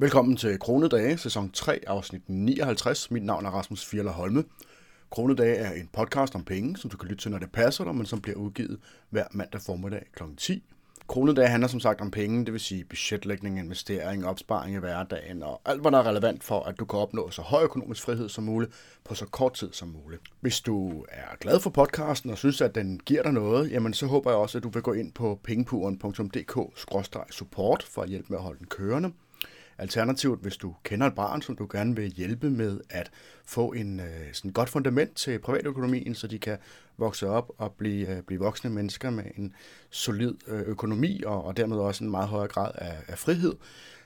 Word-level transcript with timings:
Velkommen 0.00 0.36
til 0.36 0.58
Kronedage, 0.58 1.18
sæson 1.18 1.50
3, 1.50 1.80
afsnit 1.86 2.22
59. 2.26 3.10
Mit 3.10 3.24
navn 3.24 3.46
er 3.46 3.50
Rasmus 3.50 3.86
Fjerler 3.86 4.12
Holme. 4.12 4.44
Kronedage 5.10 5.56
er 5.56 5.72
en 5.72 5.88
podcast 5.92 6.34
om 6.34 6.44
penge, 6.44 6.76
som 6.76 6.90
du 6.90 6.96
kan 6.96 7.08
lytte 7.08 7.22
til, 7.22 7.30
når 7.30 7.38
det 7.38 7.52
passer 7.52 7.84
dig, 7.84 7.94
men 7.94 8.06
som 8.06 8.20
bliver 8.20 8.36
udgivet 8.36 8.78
hver 9.10 9.24
mandag 9.30 9.60
formiddag 9.60 10.02
kl. 10.12 10.22
10. 10.36 10.62
Kronedage 11.08 11.48
handler 11.48 11.68
som 11.68 11.80
sagt 11.80 12.00
om 12.00 12.10
penge, 12.10 12.44
det 12.44 12.52
vil 12.52 12.60
sige 12.60 12.84
budgetlægning, 12.84 13.58
investering, 13.58 14.26
opsparing 14.26 14.74
i 14.74 14.78
hverdagen 14.78 15.42
og 15.42 15.60
alt, 15.64 15.80
hvad 15.80 15.90
der 15.90 15.98
er 15.98 16.06
relevant 16.06 16.44
for, 16.44 16.60
at 16.60 16.78
du 16.78 16.84
kan 16.84 16.98
opnå 16.98 17.30
så 17.30 17.42
høj 17.42 17.62
økonomisk 17.62 18.02
frihed 18.02 18.28
som 18.28 18.44
muligt 18.44 18.72
på 19.04 19.14
så 19.14 19.26
kort 19.26 19.54
tid 19.54 19.68
som 19.72 19.88
muligt. 19.88 20.22
Hvis 20.40 20.60
du 20.60 21.04
er 21.08 21.36
glad 21.40 21.60
for 21.60 21.70
podcasten 21.70 22.30
og 22.30 22.38
synes, 22.38 22.60
at 22.60 22.74
den 22.74 23.00
giver 23.06 23.22
dig 23.22 23.32
noget, 23.32 23.70
jamen 23.70 23.94
så 23.94 24.06
håber 24.06 24.30
jeg 24.30 24.38
også, 24.38 24.58
at 24.58 24.64
du 24.64 24.68
vil 24.68 24.82
gå 24.82 24.92
ind 24.92 25.12
på 25.12 25.40
pengepuren.dk-support 25.44 27.82
for 27.82 28.02
at 28.02 28.08
hjælpe 28.08 28.26
med 28.28 28.38
at 28.38 28.44
holde 28.44 28.58
den 28.58 28.66
kørende. 28.66 29.12
Alternativt, 29.78 30.42
hvis 30.42 30.56
du 30.56 30.74
kender 30.84 31.06
et 31.06 31.14
barn, 31.14 31.42
som 31.42 31.56
du 31.56 31.68
gerne 31.72 31.96
vil 31.96 32.10
hjælpe 32.10 32.50
med 32.50 32.80
at 32.90 33.10
få 33.44 33.72
en 33.72 34.00
øh, 34.00 34.32
sådan 34.32 34.50
godt 34.50 34.68
fundament 34.68 35.16
til 35.16 35.38
privatøkonomien, 35.38 36.14
så 36.14 36.26
de 36.26 36.38
kan 36.38 36.58
vokse 36.96 37.28
op 37.28 37.50
og 37.58 37.72
blive, 37.72 38.16
øh, 38.16 38.22
blive 38.22 38.40
voksne 38.40 38.70
mennesker 38.70 39.10
med 39.10 39.24
en 39.36 39.54
solid 39.90 40.34
øh, 40.46 40.60
økonomi 40.60 41.22
og, 41.26 41.44
og 41.44 41.56
dermed 41.56 41.76
også 41.76 42.04
en 42.04 42.10
meget 42.10 42.28
højere 42.28 42.48
grad 42.48 42.70
af, 42.74 42.96
af 43.08 43.18
frihed, 43.18 43.52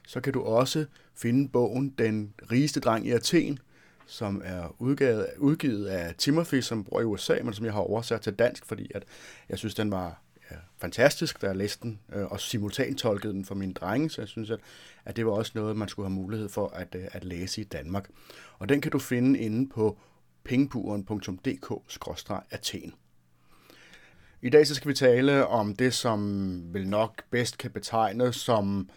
så 0.07 0.21
kan 0.21 0.33
du 0.33 0.43
også 0.43 0.85
finde 1.15 1.49
bogen 1.49 1.95
Den 1.99 2.35
rigeste 2.51 2.81
dreng 2.81 3.07
i 3.07 3.11
Athen, 3.11 3.59
som 4.07 4.43
er 4.45 4.77
udgivet, 4.79 5.27
udgivet 5.39 5.87
af 5.87 6.15
Timothy, 6.15 6.61
som 6.61 6.85
bor 6.85 7.01
i 7.01 7.05
USA, 7.05 7.37
men 7.45 7.55
som 7.55 7.65
jeg 7.65 7.73
har 7.73 7.81
oversat 7.81 8.21
til 8.21 8.33
dansk, 8.33 8.67
fordi 8.67 8.91
at 8.95 9.05
jeg 9.49 9.59
synes, 9.59 9.75
den 9.75 9.91
var 9.91 10.23
er 10.53 10.59
fantastisk, 10.79 11.43
da 11.43 11.47
jeg 11.47 11.57
læste 11.57 11.83
den, 11.83 12.01
øh, 12.13 12.25
og 12.25 12.41
simultantolkede 12.41 13.33
den 13.33 13.45
for 13.45 13.55
mine 13.55 13.75
drenge, 13.75 14.11
så 14.11 14.21
jeg 14.21 14.29
synes, 14.29 14.51
at, 14.51 14.61
at 15.05 15.17
det 15.17 15.27
var 15.27 15.33
også 15.33 15.53
noget, 15.55 15.77
man 15.77 15.89
skulle 15.89 16.09
have 16.09 16.15
mulighed 16.15 16.49
for 16.49 16.69
at, 16.69 16.95
øh, 16.95 17.05
at 17.13 17.25
læse 17.25 17.61
i 17.61 17.65
Danmark. 17.65 18.09
Og 18.59 18.69
den 18.69 18.81
kan 18.81 18.93
du 18.93 18.99
finde 18.99 19.39
inde 19.39 19.69
på 19.69 19.99
pengepuren.dk-athen. 20.45 22.95
I 24.43 24.51
dag 24.51 24.67
så 24.67 24.75
skal 24.75 24.89
vi 24.89 24.95
tale 24.95 25.47
om 25.47 25.77
det, 25.77 25.95
som 25.95 26.75
vel 26.75 26.89
nok 26.89 27.23
bedst 27.31 27.59
kan 27.59 27.71
betegnes 27.71 28.37
som 28.37 28.89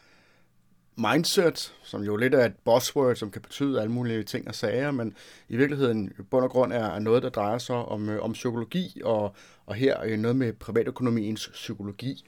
mindset, 0.98 1.74
som 1.84 2.04
jo 2.04 2.16
lidt 2.16 2.36
er 2.36 2.46
et 2.46 2.56
buzzword, 2.66 3.16
som 3.16 3.32
kan 3.32 3.42
betyde 3.42 3.82
alle 3.82 3.92
mulige 3.92 4.24
ting 4.24 4.48
og 4.48 4.56
sager, 4.56 4.92
men 4.92 5.16
i 5.50 5.58
virkeligheden 5.58 6.12
i 6.20 6.22
bund 6.22 6.44
og 6.44 6.50
grund 6.50 6.74
er 6.74 7.00
noget, 7.00 7.24
der 7.24 7.30
drejer 7.30 7.58
sig 7.58 7.76
om, 7.76 8.10
øh, 8.10 8.24
om 8.24 8.34
psykologi, 8.34 9.02
og, 9.04 9.36
og 9.66 9.76
her 9.76 9.98
er 9.98 10.18
noget 10.18 10.38
med 10.38 10.54
privatøkonomiens 10.54 11.48
psykologi. 11.48 12.26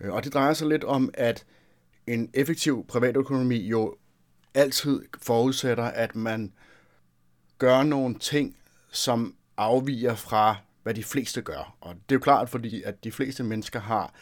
Øh, 0.00 0.12
og 0.12 0.24
det 0.24 0.34
drejer 0.34 0.52
sig 0.52 0.68
lidt 0.68 0.84
om, 0.84 1.10
at 1.14 1.44
en 2.06 2.30
effektiv 2.34 2.86
privatøkonomi 2.88 3.56
jo 3.68 3.96
altid 4.54 5.02
forudsætter, 5.22 5.84
at 5.84 6.16
man 6.16 6.52
gør 7.58 7.82
nogle 7.82 8.18
ting, 8.18 8.56
som 8.90 9.34
afviger 9.56 10.14
fra, 10.14 10.56
hvad 10.82 10.94
de 10.94 11.04
fleste 11.04 11.42
gør. 11.42 11.76
Og 11.80 11.94
det 11.94 12.14
er 12.14 12.16
jo 12.16 12.20
klart, 12.20 12.48
fordi 12.48 12.82
at 12.82 13.04
de 13.04 13.12
fleste 13.12 13.44
mennesker 13.44 13.80
har 13.80 14.14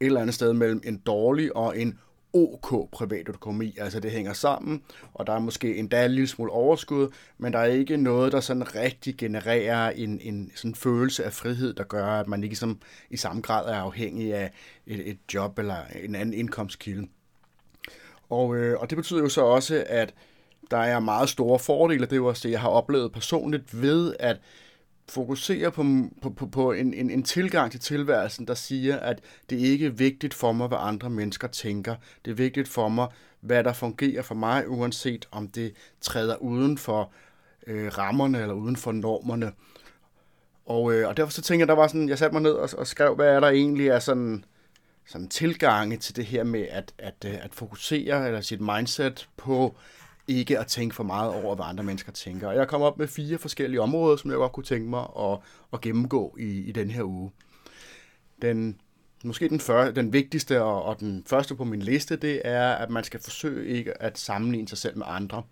et 0.00 0.06
eller 0.06 0.20
andet 0.20 0.34
sted 0.34 0.52
mellem 0.52 0.82
en 0.84 0.98
dårlig 0.98 1.56
og 1.56 1.78
en 1.78 1.98
OK 2.32 2.90
privatøkonomi. 2.92 3.76
Altså 3.78 4.00
det 4.00 4.10
hænger 4.10 4.32
sammen, 4.32 4.82
og 5.14 5.26
der 5.26 5.32
er 5.32 5.38
måske 5.38 5.76
endda 5.76 6.04
en 6.04 6.10
lille 6.10 6.26
smule 6.26 6.52
overskud, 6.52 7.08
men 7.38 7.52
der 7.52 7.58
er 7.58 7.64
ikke 7.64 7.96
noget, 7.96 8.32
der 8.32 8.40
sådan 8.40 8.74
rigtig 8.74 9.16
genererer 9.16 9.90
en, 9.90 10.20
en 10.20 10.52
sådan 10.54 10.74
følelse 10.74 11.24
af 11.24 11.32
frihed, 11.32 11.74
der 11.74 11.84
gør, 11.84 12.06
at 12.06 12.28
man 12.28 12.44
ikke 12.44 12.56
som, 12.56 12.80
i 13.10 13.16
samme 13.16 13.42
grad 13.42 13.66
er 13.68 13.76
afhængig 13.76 14.34
af 14.34 14.50
et, 14.86 15.08
et 15.08 15.18
job 15.34 15.58
eller 15.58 15.76
en 16.02 16.14
anden 16.14 16.34
indkomstkilde. 16.34 17.08
Og, 18.30 18.56
øh, 18.56 18.80
og 18.80 18.90
det 18.90 18.96
betyder 18.96 19.20
jo 19.20 19.28
så 19.28 19.44
også, 19.44 19.84
at 19.86 20.14
der 20.70 20.78
er 20.78 21.00
meget 21.00 21.28
store 21.28 21.58
fordele, 21.58 22.04
det 22.04 22.12
er 22.12 22.16
jo 22.16 22.26
også 22.26 22.48
det, 22.48 22.52
jeg 22.52 22.60
har 22.60 22.68
oplevet 22.68 23.12
personligt 23.12 23.82
ved 23.82 24.14
at 24.18 24.36
fokuserer 25.08 25.70
på, 25.70 25.84
på, 26.22 26.30
på, 26.30 26.46
på 26.46 26.72
en, 26.72 26.94
en, 26.94 27.10
en 27.10 27.22
tilgang 27.22 27.70
til 27.70 27.80
tilværelsen, 27.80 28.46
der 28.46 28.54
siger, 28.54 28.98
at 28.98 29.20
det 29.50 29.56
ikke 29.56 29.86
er 29.86 29.90
vigtigt 29.90 30.34
for 30.34 30.52
mig, 30.52 30.68
hvad 30.68 30.78
andre 30.80 31.10
mennesker 31.10 31.48
tænker. 31.48 31.94
Det 32.24 32.30
er 32.30 32.34
vigtigt 32.34 32.68
for 32.68 32.88
mig, 32.88 33.08
hvad 33.40 33.64
der 33.64 33.72
fungerer 33.72 34.22
for 34.22 34.34
mig, 34.34 34.68
uanset 34.68 35.28
om 35.30 35.48
det 35.48 35.74
træder 36.00 36.36
uden 36.36 36.78
for 36.78 37.12
øh, 37.66 37.98
rammerne 37.98 38.40
eller 38.40 38.54
uden 38.54 38.76
for 38.76 38.92
normerne. 38.92 39.52
Og, 40.66 40.94
øh, 40.94 41.08
og 41.08 41.16
derfor 41.16 41.32
så 41.32 41.42
tænker 41.42 41.60
jeg, 41.60 41.68
der 41.68 41.74
var 41.74 41.86
sådan, 41.86 42.08
jeg 42.08 42.18
satte 42.18 42.34
mig 42.34 42.42
ned 42.42 42.52
og, 42.52 42.68
og 42.78 42.86
skrev, 42.86 43.14
hvad 43.14 43.28
er 43.28 43.40
der 43.40 43.48
egentlig 43.48 43.92
af 43.92 44.02
sådan, 44.02 44.44
sådan 45.06 45.28
tilgange 45.28 45.96
til 45.96 46.16
det 46.16 46.26
her 46.26 46.44
med 46.44 46.66
at, 46.70 46.92
at, 46.98 47.24
øh, 47.26 47.34
at 47.44 47.54
fokusere 47.54 48.26
eller 48.26 48.40
sit 48.40 48.60
mindset 48.60 49.28
på 49.36 49.76
ikke 50.28 50.58
at 50.58 50.66
tænke 50.66 50.94
for 50.94 51.04
meget 51.04 51.32
over, 51.44 51.54
hvad 51.54 51.64
andre 51.68 51.84
mennesker 51.84 52.12
tænker. 52.12 52.48
Og 52.48 52.54
jeg 52.54 52.68
kom 52.68 52.82
op 52.82 52.98
med 52.98 53.08
fire 53.08 53.38
forskellige 53.38 53.80
områder, 53.80 54.16
som 54.16 54.30
jeg 54.30 54.36
godt 54.36 54.52
kunne 54.52 54.64
tænke 54.64 54.90
mig 54.90 55.06
at, 55.18 55.38
at 55.72 55.80
gennemgå 55.80 56.36
i, 56.38 56.44
i 56.44 56.72
den 56.72 56.90
her 56.90 57.02
uge. 57.02 57.30
Den, 58.42 58.80
måske 59.24 59.48
den, 59.48 59.60
første, 59.60 60.00
den 60.00 60.12
vigtigste 60.12 60.62
og, 60.62 60.82
og 60.82 61.00
den 61.00 61.24
første 61.26 61.54
på 61.54 61.64
min 61.64 61.82
liste, 61.82 62.16
det 62.16 62.42
er, 62.44 62.72
at 62.72 62.90
man 62.90 63.04
skal 63.04 63.20
forsøge 63.20 63.66
ikke 63.66 64.02
at 64.02 64.18
sammenligne 64.18 64.68
sig 64.68 64.78
selv 64.78 64.98
med 64.98 65.06
andre. 65.08 65.42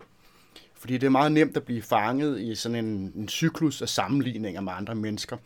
Fordi 0.75 0.93
det 0.93 1.03
er 1.03 1.09
meget 1.09 1.31
nemt 1.31 1.57
at 1.57 1.63
blive 1.63 1.81
fanget 1.81 2.41
i 2.41 2.55
sådan 2.55 2.85
en, 2.85 3.13
en 3.15 3.29
cyklus 3.29 3.81
af 3.81 3.89
sammenligninger 3.89 4.61
med 4.61 4.73
andre 4.75 4.95
mennesker. 4.95 5.37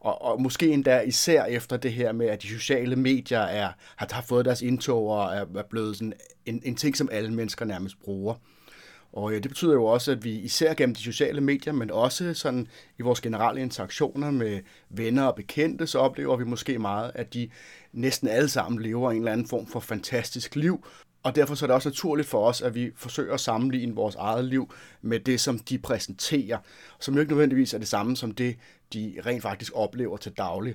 Og, 0.00 0.22
og 0.22 0.42
måske 0.42 0.68
endda 0.68 1.00
især 1.00 1.44
efter 1.44 1.76
det 1.76 1.92
her 1.92 2.12
med, 2.12 2.26
at 2.26 2.42
de 2.42 2.48
sociale 2.48 2.96
medier 2.96 3.40
er, 3.40 3.72
har, 3.96 4.08
har 4.10 4.22
fået 4.22 4.44
deres 4.44 4.62
indtog 4.62 5.08
og 5.08 5.34
er, 5.34 5.44
er 5.56 5.62
blevet 5.70 5.96
sådan 5.96 6.12
en, 6.46 6.62
en 6.64 6.76
ting, 6.76 6.96
som 6.96 7.08
alle 7.12 7.34
mennesker 7.34 7.64
nærmest 7.64 8.00
bruger. 8.00 8.34
Og 9.12 9.32
ja, 9.32 9.38
det 9.38 9.50
betyder 9.50 9.72
jo 9.72 9.84
også, 9.84 10.12
at 10.12 10.24
vi 10.24 10.30
især 10.30 10.74
gennem 10.74 10.94
de 10.94 11.02
sociale 11.02 11.40
medier, 11.40 11.72
men 11.72 11.90
også 11.90 12.34
sådan 12.34 12.68
i 12.98 13.02
vores 13.02 13.20
generelle 13.20 13.60
interaktioner 13.60 14.30
med 14.30 14.60
venner 14.90 15.24
og 15.24 15.34
bekendte, 15.34 15.86
så 15.86 15.98
oplever 15.98 16.36
vi 16.36 16.44
måske 16.44 16.78
meget, 16.78 17.12
at 17.14 17.34
de 17.34 17.50
næsten 17.92 18.28
alle 18.28 18.48
sammen 18.48 18.82
lever 18.82 19.10
en 19.10 19.16
eller 19.16 19.32
anden 19.32 19.48
form 19.48 19.66
for 19.66 19.80
fantastisk 19.80 20.56
liv. 20.56 20.84
Og 21.22 21.34
derfor 21.34 21.54
så 21.54 21.64
er 21.64 21.66
det 21.66 21.74
også 21.74 21.88
naturligt 21.88 22.28
for 22.28 22.46
os, 22.46 22.62
at 22.62 22.74
vi 22.74 22.90
forsøger 22.96 23.34
at 23.34 23.40
sammenligne 23.40 23.94
vores 23.94 24.14
eget 24.14 24.44
liv 24.44 24.74
med 25.02 25.20
det, 25.20 25.40
som 25.40 25.58
de 25.58 25.78
præsenterer, 25.78 26.58
som 27.00 27.14
jo 27.14 27.20
ikke 27.20 27.32
nødvendigvis 27.32 27.74
er 27.74 27.78
det 27.78 27.88
samme 27.88 28.16
som 28.16 28.30
det, 28.30 28.56
de 28.92 29.14
rent 29.26 29.42
faktisk 29.42 29.72
oplever 29.74 30.16
til 30.16 30.32
daglig. 30.32 30.74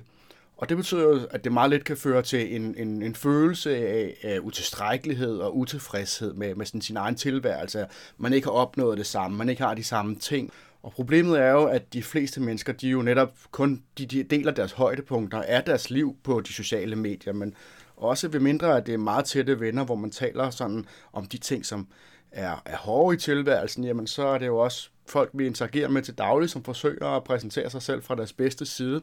Og 0.58 0.68
det 0.68 0.76
betyder 0.76 1.02
jo, 1.02 1.20
at 1.30 1.44
det 1.44 1.52
meget 1.52 1.70
let 1.70 1.84
kan 1.84 1.96
føre 1.96 2.22
til 2.22 2.56
en, 2.56 2.74
en, 2.78 3.02
en 3.02 3.14
følelse 3.14 3.76
af, 3.76 4.16
af 4.22 4.38
utilstrækkelighed 4.38 5.38
og 5.38 5.56
utilfredshed 5.56 6.32
med, 6.34 6.54
med 6.54 6.66
sådan 6.66 6.80
sin 6.80 6.96
egen 6.96 7.14
tilværelse. 7.14 7.86
Man 8.16 8.32
ikke 8.32 8.46
har 8.46 8.52
opnået 8.52 8.98
det 8.98 9.06
samme, 9.06 9.36
man 9.36 9.48
ikke 9.48 9.62
har 9.62 9.74
de 9.74 9.84
samme 9.84 10.16
ting. 10.16 10.52
Og 10.82 10.92
problemet 10.92 11.40
er 11.40 11.50
jo, 11.50 11.64
at 11.64 11.92
de 11.92 12.02
fleste 12.02 12.40
mennesker, 12.40 12.72
de 12.72 12.88
jo 12.88 13.02
netop 13.02 13.32
kun 13.50 13.82
de, 13.98 14.06
de 14.06 14.22
deler 14.22 14.52
deres 14.52 14.72
højdepunkter 14.72 15.42
af 15.42 15.64
deres 15.64 15.90
liv 15.90 16.16
på 16.24 16.40
de 16.40 16.52
sociale 16.52 16.96
medier, 16.96 17.32
men 17.32 17.54
også 17.96 18.28
ved 18.28 18.40
mindre, 18.40 18.76
at 18.76 18.86
det 18.86 18.94
er 18.94 18.98
meget 18.98 19.24
tætte 19.24 19.60
venner, 19.60 19.84
hvor 19.84 19.94
man 19.94 20.10
taler 20.10 20.50
sådan 20.50 20.86
om 21.12 21.26
de 21.26 21.38
ting, 21.38 21.66
som 21.66 21.86
er, 22.32 22.62
er 22.64 22.76
hårde 22.76 23.16
i 23.16 23.18
tilværelsen, 23.18 23.84
jamen 23.84 24.06
så 24.06 24.26
er 24.26 24.38
det 24.38 24.46
jo 24.46 24.58
også 24.58 24.90
folk, 25.06 25.30
vi 25.34 25.46
interagerer 25.46 25.88
med 25.88 26.02
til 26.02 26.14
daglig, 26.14 26.50
som 26.50 26.64
forsøger 26.64 27.06
at 27.06 27.24
præsentere 27.24 27.70
sig 27.70 27.82
selv 27.82 28.02
fra 28.02 28.14
deres 28.14 28.32
bedste 28.32 28.66
side. 28.66 29.02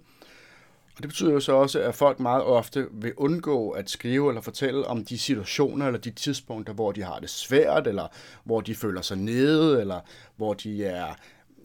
Og 0.95 1.01
det 1.01 1.07
betyder 1.09 1.31
jo 1.31 1.39
så 1.39 1.53
også, 1.53 1.79
at 1.79 1.95
folk 1.95 2.19
meget 2.19 2.43
ofte 2.43 2.87
vil 2.91 3.13
undgå 3.17 3.69
at 3.69 3.89
skrive 3.89 4.29
eller 4.29 4.41
fortælle 4.41 4.87
om 4.87 5.05
de 5.05 5.17
situationer 5.17 5.87
eller 5.87 5.99
de 5.99 6.11
tidspunkter, 6.11 6.73
hvor 6.73 6.91
de 6.91 7.03
har 7.03 7.19
det 7.19 7.29
svært, 7.29 7.87
eller 7.87 8.07
hvor 8.43 8.61
de 8.61 8.75
føler 8.75 9.01
sig 9.01 9.17
nede, 9.17 9.81
eller 9.81 9.99
hvor 10.35 10.53
de 10.53 10.85
er 10.85 11.07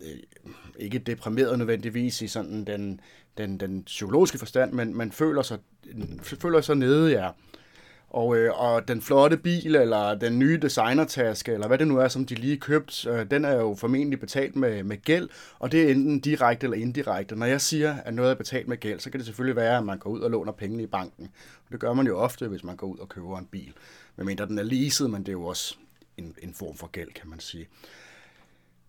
øh, 0.02 0.16
ikke 0.78 0.98
deprimeret 0.98 1.58
nødvendigvis 1.58 2.22
i 2.22 2.28
sådan 2.28 2.64
den, 2.64 3.00
den, 3.38 3.60
den 3.60 3.82
psykologiske 3.82 4.38
forstand, 4.38 4.72
men 4.72 4.96
man 4.96 5.12
føler 5.12 5.42
sig, 5.42 5.58
føler 6.22 6.60
sig 6.60 6.76
nede, 6.76 7.10
ja. 7.10 7.30
Og, 8.10 8.36
øh, 8.36 8.60
og 8.60 8.88
den 8.88 9.02
flotte 9.02 9.36
bil, 9.36 9.76
eller 9.76 10.14
den 10.14 10.38
nye 10.38 10.58
designertaske, 10.62 11.52
eller 11.52 11.66
hvad 11.66 11.78
det 11.78 11.88
nu 11.88 11.98
er, 11.98 12.08
som 12.08 12.26
de 12.26 12.34
lige 12.34 12.56
købt, 12.56 13.06
øh, 13.06 13.30
den 13.30 13.44
er 13.44 13.54
jo 13.54 13.74
formentlig 13.74 14.20
betalt 14.20 14.56
med, 14.56 14.82
med 14.82 14.96
gæld, 15.02 15.28
og 15.58 15.72
det 15.72 15.82
er 15.82 15.90
enten 15.90 16.20
direkte 16.20 16.64
eller 16.64 16.76
indirekte. 16.76 17.36
Når 17.36 17.46
jeg 17.46 17.60
siger, 17.60 17.96
at 18.04 18.14
noget 18.14 18.30
er 18.30 18.34
betalt 18.34 18.68
med 18.68 18.76
gæld, 18.76 19.00
så 19.00 19.10
kan 19.10 19.20
det 19.20 19.26
selvfølgelig 19.26 19.56
være, 19.56 19.78
at 19.78 19.84
man 19.84 19.98
går 19.98 20.10
ud 20.10 20.20
og 20.20 20.30
låner 20.30 20.52
pengene 20.52 20.82
i 20.82 20.86
banken. 20.86 21.30
Og 21.66 21.72
det 21.72 21.80
gør 21.80 21.92
man 21.92 22.06
jo 22.06 22.18
ofte, 22.18 22.48
hvis 22.48 22.64
man 22.64 22.76
går 22.76 22.86
ud 22.86 22.98
og 22.98 23.08
køber 23.08 23.38
en 23.38 23.46
bil. 23.50 23.72
Medmindre 24.16 24.46
den 24.46 24.58
er 24.58 24.62
leaset, 24.62 25.10
men 25.10 25.22
det 25.22 25.28
er 25.28 25.32
jo 25.32 25.44
også 25.44 25.76
en, 26.16 26.34
en 26.42 26.54
form 26.54 26.76
for 26.76 26.86
gæld, 26.86 27.12
kan 27.12 27.30
man 27.30 27.40
sige. 27.40 27.68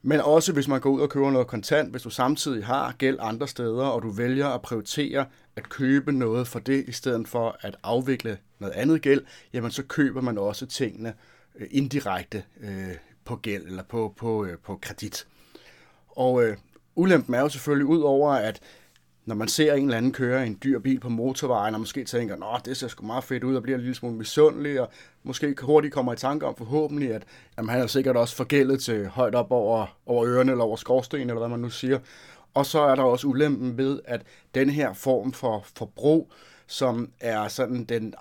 Men 0.03 0.19
også 0.19 0.53
hvis 0.53 0.67
man 0.67 0.81
går 0.81 0.89
ud 0.89 1.01
og 1.01 1.09
køber 1.09 1.31
noget 1.31 1.47
kontant, 1.47 1.91
hvis 1.91 2.01
du 2.01 2.09
samtidig 2.09 2.65
har 2.65 2.95
gæld 2.97 3.17
andre 3.19 3.47
steder, 3.47 3.85
og 3.85 4.01
du 4.01 4.09
vælger 4.09 4.47
at 4.47 4.61
prioritere 4.61 5.25
at 5.55 5.69
købe 5.69 6.11
noget 6.11 6.47
for 6.47 6.59
det, 6.59 6.85
i 6.87 6.91
stedet 6.91 7.27
for 7.27 7.57
at 7.61 7.77
afvikle 7.83 8.37
noget 8.59 8.73
andet 8.73 9.01
gæld, 9.01 9.21
jamen 9.53 9.71
så 9.71 9.83
køber 9.83 10.21
man 10.21 10.37
også 10.37 10.65
tingene 10.65 11.13
øh, 11.59 11.67
indirekte 11.71 12.43
øh, 12.61 12.95
på 13.25 13.35
gæld 13.35 13.65
eller 13.65 13.83
på, 13.83 14.13
på, 14.17 14.45
øh, 14.45 14.57
på 14.57 14.79
kredit. 14.81 15.27
Og 16.07 16.43
øh, 16.43 16.57
ulempen 16.95 17.35
er 17.35 17.39
jo 17.39 17.49
selvfølgelig 17.49 17.85
ud 17.85 18.01
over, 18.01 18.31
at 18.31 18.59
når 19.25 19.35
man 19.35 19.47
ser 19.47 19.73
en 19.73 19.83
eller 19.83 19.97
anden 19.97 20.11
køre 20.11 20.47
en 20.47 20.57
dyr 20.63 20.79
bil 20.79 20.99
på 20.99 21.09
motorvejen, 21.09 21.73
og 21.73 21.79
måske 21.79 22.03
tænker, 22.03 22.55
at 22.55 22.65
det 22.65 22.77
ser 22.77 22.87
sgu 22.87 23.05
meget 23.05 23.23
fedt 23.23 23.43
ud, 23.43 23.55
og 23.55 23.63
bliver 23.63 23.77
en 23.77 23.81
lille 23.81 23.95
smule 23.95 24.15
misundelig, 24.15 24.81
og 24.81 24.89
måske 25.23 25.55
hurtigt 25.61 25.93
kommer 25.93 26.13
i 26.13 26.15
tanke 26.15 26.45
om 26.45 26.55
forhåbentlig, 26.55 27.13
at 27.13 27.23
jamen, 27.57 27.69
han 27.69 27.81
er 27.81 27.87
sikkert 27.87 28.17
også 28.17 28.35
forgældet 28.35 28.81
til 28.81 29.07
højt 29.07 29.35
op 29.35 29.51
over, 29.51 29.97
over 30.05 30.25
ørerne, 30.25 30.51
eller 30.51 30.63
over 30.63 30.75
skorstenen, 30.75 31.29
eller 31.29 31.39
hvad 31.39 31.49
man 31.49 31.59
nu 31.59 31.69
siger. 31.69 31.99
Og 32.53 32.65
så 32.65 32.79
er 32.79 32.95
der 32.95 33.03
også 33.03 33.27
ulempen 33.27 33.77
ved, 33.77 33.99
at 34.05 34.21
den 34.55 34.69
her 34.69 34.93
form 34.93 35.33
for 35.33 35.65
forbrug, 35.75 36.31
som 36.67 37.11
er 37.19 37.47
sådan 37.47 37.83
den, 37.83 38.13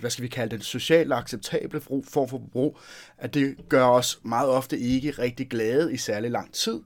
hvad 0.00 0.10
skal 0.10 0.22
vi 0.22 0.28
kalde 0.28 0.50
den, 0.50 0.60
socialt 0.60 1.12
acceptable 1.12 1.80
form 1.80 2.02
for 2.02 2.26
forbrug, 2.26 2.78
at 3.18 3.34
det 3.34 3.56
gør 3.68 3.84
os 3.84 4.20
meget 4.22 4.48
ofte 4.48 4.78
ikke 4.78 5.10
rigtig 5.10 5.48
glade 5.48 5.92
i 5.92 5.96
særlig 5.96 6.30
lang 6.30 6.54
tid. 6.54 6.80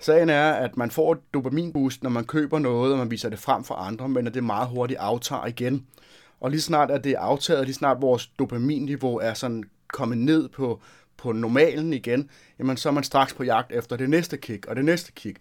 Sagen 0.00 0.28
er, 0.28 0.52
at 0.52 0.76
man 0.76 0.90
får 0.90 1.12
et 1.12 1.18
dopaminboost, 1.34 2.02
når 2.02 2.10
man 2.10 2.24
køber 2.24 2.58
noget, 2.58 2.92
og 2.92 2.98
man 2.98 3.10
viser 3.10 3.28
det 3.28 3.38
frem 3.38 3.64
for 3.64 3.74
andre, 3.74 4.08
men 4.08 4.26
at 4.26 4.34
det 4.34 4.44
meget 4.44 4.68
hurtigt 4.68 5.00
aftager 5.00 5.46
igen. 5.46 5.86
Og 6.40 6.50
lige 6.50 6.60
snart 6.60 6.90
at 6.90 7.04
det 7.04 7.12
er 7.12 7.18
aftaget, 7.20 7.64
lige 7.64 7.74
snart 7.74 8.02
vores 8.02 8.26
dopaminniveau 8.26 9.16
er 9.18 9.34
sådan 9.34 9.64
kommet 9.88 10.18
ned 10.18 10.48
på, 10.48 10.80
på 11.16 11.32
normalen 11.32 11.92
igen, 11.92 12.30
jamen 12.58 12.76
så 12.76 12.88
er 12.88 12.92
man 12.92 13.04
straks 13.04 13.34
på 13.34 13.44
jagt 13.44 13.72
efter 13.72 13.96
det 13.96 14.10
næste 14.10 14.36
kick 14.36 14.66
og 14.66 14.76
det 14.76 14.84
næste 14.84 15.12
kick. 15.12 15.38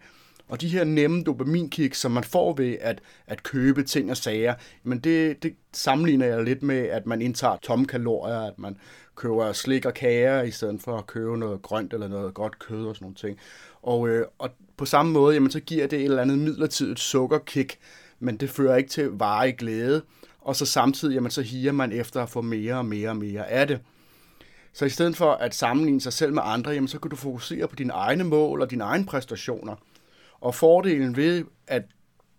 Og 0.50 0.62
de 0.62 0.68
her 0.68 0.84
nemme 0.84 1.24
dopaminkick, 1.24 1.94
som 1.94 2.12
man 2.12 2.24
får 2.24 2.54
ved 2.54 2.78
at, 2.81 3.01
at 3.28 3.44
købe 3.44 3.84
ting 3.84 4.12
og 4.12 4.18
sager, 4.18 4.54
men 4.84 5.00
det, 5.00 5.44
det 5.44 5.56
sammenligner 5.74 6.25
jeg 6.25 6.44
lidt 6.44 6.63
med, 6.63 6.78
at 6.78 7.06
man 7.06 7.22
indtager 7.22 7.57
tomme 7.62 7.86
kalorier, 7.86 8.40
at 8.40 8.60
man 8.60 8.78
køber 9.16 9.51
slik 9.51 9.86
og 9.86 9.94
kager, 9.94 10.44
i 10.44 10.51
stedet 10.51 10.81
for 10.81 10.98
at 10.98 11.07
købe 11.07 11.38
noget 11.38 11.62
grønt 11.62 11.94
eller 11.94 12.07
noget 12.07 12.34
godt 12.34 12.60
kød 12.60 12.86
og 12.86 12.96
sådan 12.96 13.06
nogle 13.06 13.16
ting. 13.16 13.38
Og, 13.81 14.10
øh, 14.10 14.25
og 14.38 14.50
på 14.78 14.86
samme 14.86 15.12
måde, 15.12 15.34
jamen, 15.34 15.51
så 15.51 15.60
giver 15.60 15.88
det 15.88 16.00
et 16.00 16.06
eller 16.06 16.22
andet 16.22 16.38
midlertidigt 16.38 17.00
sukkerkick, 17.00 17.78
men 18.19 18.38
det 18.38 18.50
fører 18.50 18.75
ikke 18.75 18.90
til 18.90 19.06
varig 19.06 19.57
glæde. 19.57 20.01
Og 20.42 20.56
så 20.56 20.66
samtidig, 20.66 21.13
jamen, 21.13 21.31
så 21.31 21.42
higer 21.42 21.72
man 21.72 21.92
efter 21.92 22.24
at 22.24 22.30
få 22.30 22.42
mere 22.42 22.75
og 22.75 22.86
mere 22.86 23.10
og 23.10 23.18
mere 23.18 23.50
af 23.50 23.68
det. 23.68 23.80
Så 24.74 24.86
i 24.86 24.90
stedet 24.90 25.18
for 25.18 25.31
at 25.31 25.56
sammenligne 25.56 26.01
sig 26.01 26.13
selv 26.13 26.34
med 26.34 26.42
andre, 26.46 26.72
jamen, 26.72 26.88
så 26.88 27.00
kan 27.00 27.10
du 27.10 27.16
fokusere 27.16 27.68
på 27.68 27.75
dine 27.75 27.94
egne 27.94 28.24
mål 28.24 28.62
og 28.62 28.72
dine 28.72 28.84
egne 28.84 29.06
præstationer. 29.06 29.75
Og 30.41 30.56
fordelen 30.56 31.15
ved, 31.15 31.45
at 31.68 31.83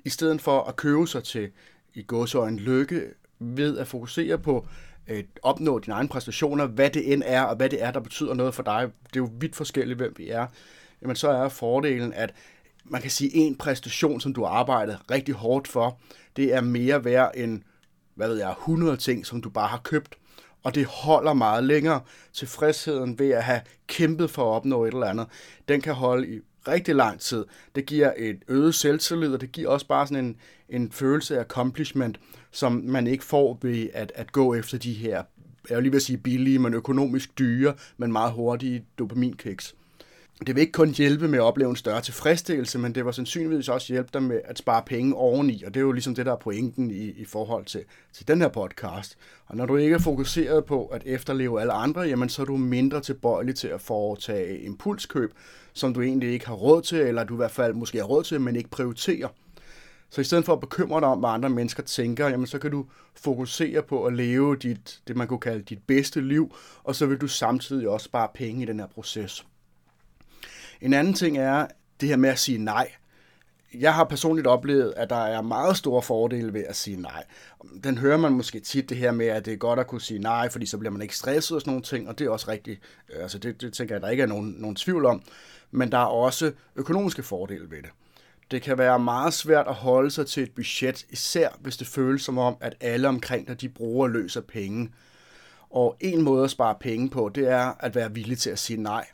i 0.05 0.09
stedet 0.09 0.41
for 0.41 0.63
at 0.63 0.77
købe 0.77 1.07
sig 1.07 1.25
til 1.25 1.51
i 1.95 2.05
en 2.35 2.59
lykke, 2.59 3.03
ved 3.39 3.79
at 3.79 3.89
fokusere 3.89 4.39
på 4.39 4.67
at 5.07 5.25
opnå 5.43 5.79
dine 5.79 5.95
egne 5.95 6.09
præstationer, 6.09 6.67
hvad 6.67 6.91
det 6.91 7.13
end 7.13 7.23
er, 7.27 7.43
og 7.43 7.57
hvad 7.57 7.69
det 7.69 7.83
er, 7.83 7.91
der 7.91 8.01
betyder 8.01 8.35
noget 8.35 8.55
for 8.55 8.63
dig. 8.63 8.91
Det 9.15 9.17
er 9.17 9.25
jo 9.25 9.31
vidt 9.41 9.57
forskelligt, 9.57 9.97
hvem 9.97 10.15
vi 10.17 10.29
er. 10.29 10.47
Jamen 11.03 11.17
så 11.17 11.29
er 11.31 11.49
fordelen, 11.49 12.13
at 12.13 12.35
man 12.85 13.03
kan 13.03 13.11
sige, 13.11 13.35
en 13.35 13.57
præstation, 13.57 14.21
som 14.21 14.35
du 14.35 14.45
har 14.45 14.51
arbejdet 14.51 14.99
rigtig 15.11 15.35
hårdt 15.35 15.69
for, 15.69 15.99
det 16.37 16.55
er 16.55 16.61
mere 16.61 17.05
værd 17.05 17.33
end, 17.35 17.63
hvad 18.15 18.29
ved 18.29 18.39
jeg, 18.39 18.51
100 18.51 18.97
ting, 18.97 19.27
som 19.27 19.41
du 19.41 19.51
bare 19.51 19.69
har 19.69 19.81
købt. 19.85 20.19
Og 20.63 20.75
det 20.75 20.87
holder 20.87 21.33
meget 21.33 21.65
længere. 21.65 22.01
Tilfredsheden 22.33 23.19
ved 23.19 23.31
at 23.31 23.43
have 23.43 23.61
kæmpet 23.87 24.31
for 24.31 24.43
at 24.43 24.57
opnå 24.57 24.85
et 24.85 24.95
eller 24.95 25.07
andet, 25.07 25.27
den 25.69 25.81
kan 25.81 25.95
holde 25.95 26.29
i 26.29 26.41
rigtig 26.69 26.95
lang 26.95 27.21
tid. 27.21 27.45
Det 27.75 27.87
giver 27.87 28.13
et 28.17 28.39
øget 28.49 28.75
selvtillid, 28.75 29.33
og 29.35 29.41
det 29.41 29.53
giver 29.53 29.69
også 29.69 29.87
bare 29.87 30.07
sådan 30.07 30.25
en, 30.25 30.37
en 30.69 30.93
følelse 30.93 31.37
af 31.37 31.41
accomplishment, 31.41 32.21
som 32.51 32.73
man 32.73 33.07
ikke 33.07 33.25
får 33.25 33.59
ved 33.63 33.89
at, 33.93 34.13
at 34.15 34.33
gå 34.33 34.55
efter 34.55 34.79
de 34.79 34.93
her, 34.93 35.23
jeg 35.69 35.77
vil 35.77 35.83
lige 35.83 35.93
vil 35.93 36.01
sige 36.01 36.17
billige, 36.17 36.59
men 36.59 36.75
økonomisk 36.75 37.39
dyre, 37.39 37.75
men 37.97 38.13
meget 38.13 38.33
hurtige 38.33 38.85
dopaminkiks. 38.99 39.75
Det 40.47 40.55
vil 40.55 40.61
ikke 40.61 40.73
kun 40.73 40.91
hjælpe 40.91 41.29
med 41.29 41.39
at 41.39 41.43
opleve 41.43 41.71
en 41.71 41.77
større 41.77 42.01
tilfredsstillelse, 42.01 42.79
men 42.79 42.95
det 42.95 43.05
var 43.05 43.13
sandsynligvis 43.13 43.69
også 43.69 43.93
hjælpe 43.93 44.11
dig 44.13 44.23
med 44.23 44.41
at 44.45 44.59
spare 44.59 44.83
penge 44.87 45.15
oveni, 45.15 45.63
og 45.67 45.75
det 45.75 45.81
er 45.81 45.85
jo 45.85 45.93
ligesom 45.93 46.15
det, 46.15 46.27
der 46.27 46.33
er 46.33 46.37
pointen 46.37 46.91
i, 46.91 47.11
i 47.11 47.25
forhold 47.25 47.65
til, 47.65 47.85
til 48.13 48.29
den 48.29 48.41
her 48.41 48.49
podcast. 48.49 49.19
Og 49.47 49.57
når 49.57 49.67
du 49.67 49.77
ikke 49.77 49.95
er 49.95 49.99
fokuseret 49.99 50.65
på 50.65 50.87
at 50.87 51.03
efterleve 51.07 51.61
alle 51.61 51.73
andre, 51.73 52.01
jamen 52.01 52.29
så 52.29 52.43
er 52.43 52.47
du 52.47 52.57
mindre 52.57 53.01
tilbøjelig 53.01 53.55
til 53.55 53.69
at 53.69 53.81
foretage 53.81 54.61
impulskøb, 54.61 55.31
som 55.73 55.95
du 55.95 56.01
egentlig 56.01 56.33
ikke 56.33 56.47
har 56.47 56.55
råd 56.55 56.83
til, 56.83 56.99
eller 56.99 57.25
du 57.25 57.35
i 57.35 57.37
hvert 57.37 57.51
fald 57.51 57.75
måske 57.75 57.99
har 57.99 58.05
råd 58.05 58.23
til, 58.23 58.41
men 58.41 58.57
ikke 58.57 58.71
prioriterer. 58.71 59.29
Så 60.11 60.21
i 60.21 60.25
stedet 60.25 60.45
for 60.45 60.53
at 60.53 60.61
bekymre 60.61 61.01
dig 61.01 61.09
om, 61.09 61.19
hvad 61.19 61.31
andre 61.31 61.51
mennesker 61.51 61.83
tænker, 61.83 62.29
jamen 62.29 62.47
så 62.47 62.59
kan 62.59 62.71
du 62.71 62.87
fokusere 63.15 63.83
på 63.83 64.05
at 64.05 64.13
leve 64.13 64.57
dit, 64.57 65.01
det 65.09 65.17
man 65.17 65.29
kunne 65.29 65.41
kalde 65.41 65.63
dit 65.63 65.83
bedste 65.87 66.21
liv, 66.21 66.55
og 66.85 66.95
så 66.95 67.07
vil 67.07 67.19
du 67.19 67.29
samtidig 67.29 67.89
også 67.89 68.05
spare 68.05 68.29
penge 68.35 68.63
i 68.63 68.67
den 68.67 68.81
her 68.81 68.87
proces. 68.87 69.47
En 70.81 70.93
anden 70.93 71.15
ting 71.15 71.39
er 71.39 71.67
det 72.01 72.09
her 72.09 72.17
med 72.17 72.31
at 72.31 72.39
sige 72.39 72.59
nej. 72.59 72.93
Jeg 73.75 73.95
har 73.95 74.05
personligt 74.05 74.47
oplevet, 74.47 74.95
at 74.97 75.11
der 75.11 75.27
er 75.27 75.43
meget 75.43 75.77
store 75.77 76.03
fordele 76.03 76.53
ved 76.53 76.65
at 76.69 76.77
sige 76.77 76.97
nej. 76.97 77.25
Den 77.85 77.99
hører 77.99 78.17
man 78.17 78.33
måske 78.33 78.61
tit 78.61 78.89
det 78.89 78.97
her 78.97 79.13
med, 79.13 79.27
at 79.27 79.45
det 79.45 79.53
er 79.53 79.57
godt 79.57 79.79
at 79.79 79.87
kunne 79.87 80.01
sige 80.01 80.21
nej, 80.21 80.51
fordi 80.51 80.67
så 80.67 80.79
bliver 80.79 80.93
man 80.93 81.03
ikke 81.03 81.17
stresset 81.17 81.55
og 81.55 81.61
sådan 81.61 81.71
nogle 81.71 81.83
ting, 81.83 82.09
og 82.09 82.19
det 82.19 82.27
er 82.27 82.31
også 82.31 82.51
rigtigt. 82.51 82.81
Øh, 83.15 83.23
altså 83.23 83.39
det, 83.39 83.61
det 83.61 83.73
tænker 83.73 83.95
jeg, 83.95 84.03
der 84.03 84.09
ikke 84.09 84.23
er 84.23 84.27
nogen, 84.27 84.55
nogen 84.59 84.77
tvivl 84.77 85.07
om. 85.07 85.23
Men 85.71 85.93
der 85.93 85.99
er 85.99 86.05
også 86.05 86.53
økonomiske 86.77 87.23
fordele 87.23 87.71
ved 87.71 87.83
det. 87.83 87.91
Det 88.51 88.63
kan 88.63 88.79
være 88.79 88.99
meget 88.99 89.35
svært 89.35 89.67
at 89.69 89.75
holde 89.75 90.11
sig 90.11 90.27
til 90.27 90.43
et 90.43 90.51
budget, 90.55 91.07
især 91.11 91.49
hvis 91.61 91.77
det 91.77 91.87
føles 91.87 92.23
som 92.23 92.39
om, 92.39 92.57
at 92.61 92.75
alle 92.81 93.09
omkring 93.09 93.49
dig, 93.49 93.61
de 93.61 93.69
bruger 93.69 94.07
og 94.07 94.11
løser 94.11 94.41
penge. 94.41 94.91
Og 95.71 95.97
en 96.01 96.23
måde 96.23 96.45
at 96.45 96.51
spare 96.51 96.75
penge 96.81 97.11
på, 97.11 97.31
det 97.35 97.49
er 97.49 97.73
at 97.81 97.95
være 97.95 98.15
villig 98.15 98.39
til 98.39 98.51
at 98.51 98.59
sige 98.59 98.83
nej. 98.83 99.07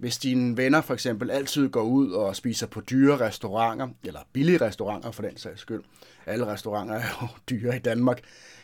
Hvis 0.00 0.18
dine 0.18 0.56
venner 0.56 0.80
for 0.80 0.94
eksempel 0.94 1.30
altid 1.30 1.68
går 1.68 1.82
ud 1.82 2.10
og 2.10 2.36
spiser 2.36 2.66
på 2.66 2.80
dyre 2.80 3.16
restauranter, 3.16 3.88
eller 4.04 4.20
billige 4.32 4.60
restauranter 4.60 5.10
for 5.10 5.22
den 5.22 5.36
sags 5.36 5.60
skyld, 5.60 5.82
alle 6.26 6.46
restauranter 6.46 6.94
er 6.94 7.04
jo 7.22 7.28
dyre 7.50 7.76
i 7.76 7.78
Danmark, 7.78 8.20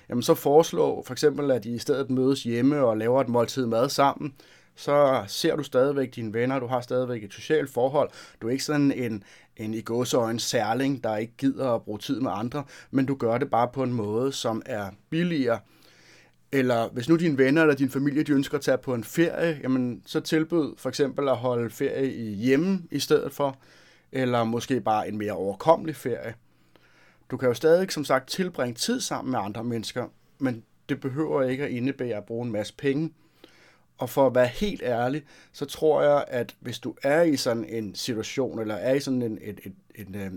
jamen 0.09 0.23
så 0.23 0.35
foreslå 0.35 1.03
for 1.07 1.13
eksempel, 1.13 1.51
at 1.51 1.65
I 1.65 1.75
i 1.75 1.79
stedet 1.79 2.11
mødes 2.11 2.43
hjemme 2.43 2.79
og 2.79 2.97
laver 2.97 3.21
et 3.21 3.29
måltid 3.29 3.67
mad 3.67 3.89
sammen, 3.89 4.35
så 4.77 5.25
ser 5.27 5.57
du 5.57 5.63
stadigvæk 5.63 6.15
dine 6.15 6.33
venner, 6.35 6.59
du 6.59 6.67
har 6.67 6.81
stadigvæk 6.81 7.25
et 7.25 7.33
socialt 7.33 7.71
forhold. 7.71 8.11
Du 8.43 8.47
er 8.47 8.53
ikke 8.53 8.65
sådan 8.65 8.93
en, 8.93 9.25
en 9.57 9.75
i 9.75 9.81
gåseøjne 9.81 10.41
særling, 10.41 11.05
der 11.05 11.17
ikke 11.17 11.33
gider 11.39 11.71
at 11.71 11.83
bruge 11.83 11.99
tid 11.99 12.21
med 12.21 12.31
andre, 12.35 12.65
men 12.91 13.07
du 13.07 13.15
gør 13.15 13.39
det 13.39 13.51
bare 13.51 13.69
på 13.69 13.83
en 13.83 13.93
måde, 13.93 14.33
som 14.33 14.63
er 14.67 14.91
billigere. 15.11 15.59
Eller 16.53 16.89
hvis 16.89 17.09
nu 17.09 17.17
dine 17.17 17.39
venner 17.39 17.63
eller 17.63 17.75
din 17.75 17.91
familie, 17.91 18.23
de 18.23 18.33
ønsker 18.33 18.59
at 18.59 18.65
tage 18.65 18.79
på 18.79 18.95
en 18.95 19.05
ferie, 19.05 19.61
jamen 19.63 20.03
så 20.07 20.21
tilbyd 20.21 20.73
for 20.77 20.89
eksempel 20.89 21.29
at 21.29 21.37
holde 21.37 21.71
ferie 21.71 22.15
i 22.15 22.35
hjemme 22.35 22.83
i 22.91 22.99
stedet 22.99 23.33
for, 23.33 23.59
eller 24.13 24.45
måske 24.45 24.81
bare 24.81 25.09
en 25.09 25.19
mere 25.19 25.33
overkommelig 25.33 25.97
ferie. 25.97 26.35
Du 27.31 27.37
kan 27.37 27.49
jo 27.49 27.55
stadig, 27.55 27.93
som 27.93 28.05
sagt, 28.05 28.29
tilbringe 28.29 28.75
tid 28.75 29.01
sammen 29.01 29.33
med 29.33 29.41
andre 29.41 29.65
mennesker, 29.65 30.07
men 30.39 30.63
det 30.89 31.01
behøver 31.01 31.43
ikke 31.43 31.65
at 31.65 31.71
indebære 31.71 32.17
at 32.17 32.25
bruge 32.25 32.47
en 32.47 32.53
masse 32.53 32.75
penge. 32.79 33.13
Og 33.99 34.11
for 34.11 34.27
at 34.27 34.35
være 34.35 34.47
helt 34.47 34.83
ærlig, 34.83 35.23
så 35.53 35.65
tror 35.65 36.03
jeg, 36.03 36.25
at 36.29 36.55
hvis 36.61 36.79
du 36.79 36.95
er 37.03 37.23
i 37.23 37.37
sådan 37.37 37.65
en 37.65 37.95
situation, 37.95 38.59
eller 38.59 38.75
er 38.75 38.95
i 38.95 39.01
sådan 39.01 39.23
en, 39.23 39.39
et, 39.43 39.61
et, 39.65 39.73
et, 39.95 40.07
et 40.17 40.33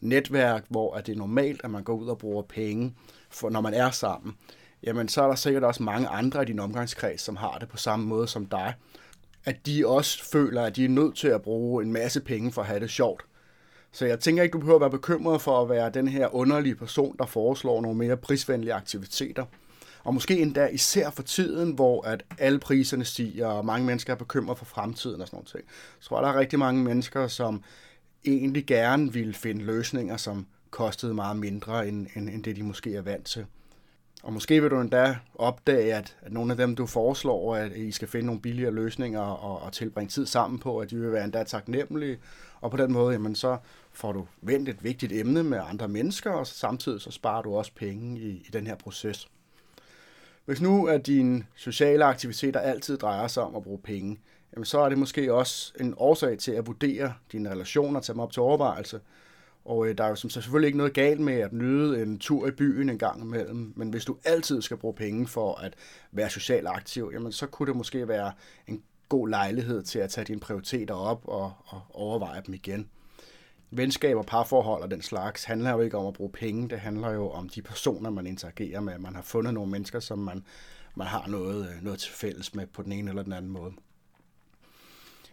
netværk, 0.00 0.64
hvor 0.68 0.94
at 0.94 1.06
det 1.06 1.12
er 1.12 1.16
normalt, 1.16 1.60
at 1.64 1.70
man 1.70 1.84
går 1.84 1.94
ud 1.94 2.08
og 2.08 2.18
bruger 2.18 2.42
penge, 2.42 2.94
for, 3.30 3.50
når 3.50 3.60
man 3.60 3.74
er 3.74 3.90
sammen, 3.90 4.34
jamen 4.82 5.08
så 5.08 5.22
er 5.22 5.26
der 5.26 5.34
sikkert 5.34 5.64
også 5.64 5.82
mange 5.82 6.08
andre 6.08 6.42
i 6.42 6.44
din 6.44 6.58
omgangskreds, 6.58 7.20
som 7.20 7.36
har 7.36 7.58
det 7.58 7.68
på 7.68 7.76
samme 7.76 8.06
måde 8.06 8.28
som 8.28 8.46
dig. 8.46 8.74
At 9.44 9.66
de 9.66 9.86
også 9.86 10.30
føler, 10.32 10.62
at 10.62 10.76
de 10.76 10.84
er 10.84 10.88
nødt 10.88 11.16
til 11.16 11.28
at 11.28 11.42
bruge 11.42 11.84
en 11.84 11.92
masse 11.92 12.20
penge 12.20 12.52
for 12.52 12.62
at 12.62 12.68
have 12.68 12.80
det 12.80 12.90
sjovt. 12.90 13.22
Så 13.92 14.06
jeg 14.06 14.20
tænker 14.20 14.42
ikke, 14.42 14.52
du 14.52 14.58
behøver 14.58 14.76
at 14.76 14.80
være 14.80 14.90
bekymret 14.90 15.40
for 15.42 15.62
at 15.62 15.68
være 15.68 15.90
den 15.90 16.08
her 16.08 16.34
underlige 16.34 16.74
person, 16.74 17.16
der 17.18 17.26
foreslår 17.26 17.80
nogle 17.80 17.98
mere 17.98 18.16
prisvenlige 18.16 18.74
aktiviteter. 18.74 19.44
Og 20.04 20.14
måske 20.14 20.38
endda 20.38 20.66
især 20.66 21.10
for 21.10 21.22
tiden, 21.22 21.72
hvor 21.72 22.06
at 22.06 22.24
alle 22.38 22.58
priserne 22.58 23.04
stiger, 23.04 23.46
og 23.46 23.66
mange 23.66 23.86
mennesker 23.86 24.12
er 24.12 24.16
bekymret 24.16 24.58
for 24.58 24.64
fremtiden 24.64 25.20
og 25.20 25.26
sådan 25.26 25.36
noget. 25.36 25.48
ting. 25.48 25.64
Så 26.00 26.08
tror 26.08 26.18
jeg, 26.18 26.26
der 26.26 26.32
er 26.32 26.38
rigtig 26.40 26.58
mange 26.58 26.84
mennesker, 26.84 27.26
som 27.26 27.62
egentlig 28.24 28.66
gerne 28.66 29.12
vil 29.12 29.34
finde 29.34 29.64
løsninger, 29.64 30.16
som 30.16 30.46
kostede 30.70 31.14
meget 31.14 31.36
mindre, 31.36 31.88
end, 31.88 32.06
end, 32.16 32.30
end 32.30 32.44
det 32.44 32.56
de 32.56 32.62
måske 32.62 32.96
er 32.96 33.02
vant 33.02 33.26
til. 33.26 33.46
Og 34.22 34.32
måske 34.32 34.60
vil 34.60 34.70
du 34.70 34.80
endda 34.80 35.16
opdage, 35.34 35.94
at, 35.94 36.16
at 36.22 36.32
nogle 36.32 36.52
af 36.52 36.56
dem, 36.56 36.76
du 36.76 36.86
foreslår, 36.86 37.56
at 37.56 37.72
I 37.76 37.92
skal 37.92 38.08
finde 38.08 38.26
nogle 38.26 38.40
billigere 38.40 38.72
løsninger 38.72 39.20
og, 39.20 39.62
og 39.62 39.72
tilbringe 39.72 40.10
tid 40.10 40.26
sammen 40.26 40.58
på, 40.58 40.78
at 40.78 40.90
de 40.90 40.96
vil 40.96 41.12
være 41.12 41.24
endda 41.24 41.44
taknemmelige. 41.44 42.18
Og 42.60 42.70
på 42.70 42.76
den 42.76 42.92
måde, 42.92 43.12
jamen, 43.12 43.34
så 43.34 43.56
får 43.92 44.12
du 44.12 44.26
vendt 44.40 44.68
et 44.68 44.84
vigtigt 44.84 45.12
emne 45.12 45.42
med 45.42 45.60
andre 45.68 45.88
mennesker, 45.88 46.30
og 46.30 46.46
samtidig 46.46 47.00
så 47.00 47.10
sparer 47.10 47.42
du 47.42 47.54
også 47.54 47.72
penge 47.74 48.20
i, 48.20 48.28
i 48.28 48.48
den 48.52 48.66
her 48.66 48.76
proces. 48.76 49.28
Hvis 50.44 50.60
nu 50.60 50.86
at 50.86 51.06
dine 51.06 51.46
sociale 51.54 52.04
aktiviteter 52.04 52.60
altid 52.60 52.98
drejer 52.98 53.26
sig 53.26 53.42
om 53.42 53.56
at 53.56 53.62
bruge 53.62 53.78
penge, 53.78 54.20
jamen 54.54 54.64
så 54.64 54.78
er 54.78 54.88
det 54.88 54.98
måske 54.98 55.34
også 55.34 55.72
en 55.80 55.94
årsag 55.96 56.38
til 56.38 56.52
at 56.52 56.66
vurdere 56.66 57.14
dine 57.32 57.50
relationer, 57.50 58.00
tage 58.00 58.14
dem 58.14 58.20
op 58.20 58.32
til 58.32 58.42
overvejelse. 58.42 59.00
Og 59.64 59.88
øh, 59.88 59.98
der 59.98 60.04
er 60.04 60.08
jo 60.08 60.14
som 60.14 60.30
selvfølgelig 60.30 60.66
ikke 60.66 60.78
noget 60.78 60.94
galt 60.94 61.20
med 61.20 61.34
at 61.34 61.52
nyde 61.52 62.02
en 62.02 62.18
tur 62.18 62.48
i 62.48 62.50
byen 62.50 62.88
en 62.88 62.98
gang 62.98 63.22
imellem, 63.22 63.72
men 63.76 63.90
hvis 63.90 64.04
du 64.04 64.16
altid 64.24 64.62
skal 64.62 64.76
bruge 64.76 64.94
penge 64.94 65.26
for 65.26 65.54
at 65.54 65.74
være 66.12 66.30
socialt 66.30 66.66
aktiv, 66.68 67.10
jamen 67.12 67.32
så 67.32 67.46
kunne 67.46 67.66
det 67.66 67.76
måske 67.76 68.08
være 68.08 68.32
en 68.66 68.82
god 69.08 69.28
lejlighed 69.28 69.82
til 69.82 69.98
at 69.98 70.10
tage 70.10 70.24
dine 70.24 70.40
prioriteter 70.40 70.94
op 70.94 71.22
og, 71.24 71.52
og 71.66 71.80
overveje 71.90 72.42
dem 72.46 72.54
igen. 72.54 72.88
venskab 73.70 74.16
og 74.16 74.26
parforhold 74.26 74.82
og 74.82 74.90
den 74.90 75.02
slags 75.02 75.44
handler 75.44 75.70
jo 75.70 75.80
ikke 75.80 75.98
om 75.98 76.06
at 76.06 76.14
bruge 76.14 76.30
penge, 76.30 76.68
det 76.68 76.78
handler 76.80 77.10
jo 77.10 77.30
om 77.30 77.48
de 77.48 77.62
personer, 77.62 78.10
man 78.10 78.26
interagerer 78.26 78.80
med. 78.80 78.98
Man 78.98 79.14
har 79.14 79.22
fundet 79.22 79.54
nogle 79.54 79.70
mennesker, 79.70 80.00
som 80.00 80.18
man, 80.18 80.44
man 80.94 81.06
har 81.06 81.26
noget, 81.28 81.68
øh, 81.68 81.82
noget 81.82 81.98
til 81.98 82.12
fælles 82.12 82.54
med 82.54 82.66
på 82.66 82.82
den 82.82 82.92
ene 82.92 83.10
eller 83.10 83.22
den 83.22 83.32
anden 83.32 83.50
måde. 83.50 83.72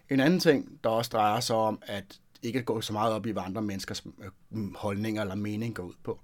En 0.10 0.20
anden 0.20 0.40
ting, 0.40 0.80
der 0.84 0.90
også 0.90 1.10
drejer 1.14 1.40
sig 1.40 1.56
om, 1.56 1.82
at 1.82 2.20
ikke 2.44 2.60
at 2.60 2.66
gå 2.66 2.82
så 2.82 2.94
meget 2.94 3.14
op 3.14 3.26
i, 3.26 3.32
hvad 3.32 3.44
andre 3.46 3.62
menneskers 3.62 4.04
øh, 4.52 4.76
holdninger 4.76 5.22
eller 5.22 5.36
mening 5.36 5.76
går 5.76 5.84
ud 5.84 5.94
på, 6.04 6.20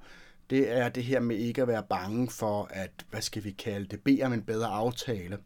det 0.50 0.72
er 0.72 0.90
det 0.90 1.04
her 1.04 1.20
med 1.20 1.36
ikke 1.36 1.62
at 1.62 1.68
være 1.68 1.84
bange 1.90 2.30
for, 2.30 2.68
at, 2.72 2.92
hvad 3.10 3.22
skal 3.22 3.44
vi 3.44 3.52
kalde 3.52 3.86
det, 3.86 4.02
bede 4.02 4.24
om 4.24 4.34
en 4.34 4.44
bedre 4.44 4.68
aftale. 4.68 5.38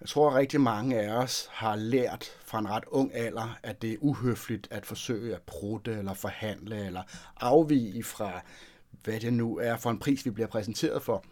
Jeg 0.00 0.08
tror, 0.08 0.30
at 0.30 0.36
rigtig 0.36 0.60
mange 0.60 1.00
af 1.00 1.12
os 1.12 1.48
har 1.50 1.76
lært 1.76 2.24
fra 2.46 2.58
en 2.58 2.70
ret 2.70 2.84
ung 2.86 3.14
alder, 3.14 3.58
at 3.62 3.82
det 3.82 3.92
er 3.92 3.96
uhøfligt 4.00 4.68
at 4.70 4.86
forsøge 4.86 5.34
at 5.34 5.42
prutte 5.42 5.92
eller 5.92 6.14
forhandle 6.14 6.86
eller 6.86 7.02
afvige 7.40 8.04
fra, 8.04 8.40
hvad 9.04 9.20
det 9.20 9.32
nu 9.32 9.58
er 9.58 9.76
for 9.76 9.90
en 9.90 9.98
pris, 9.98 10.24
vi 10.24 10.30
bliver 10.30 10.48
præsenteret 10.48 11.02
for. 11.02 11.24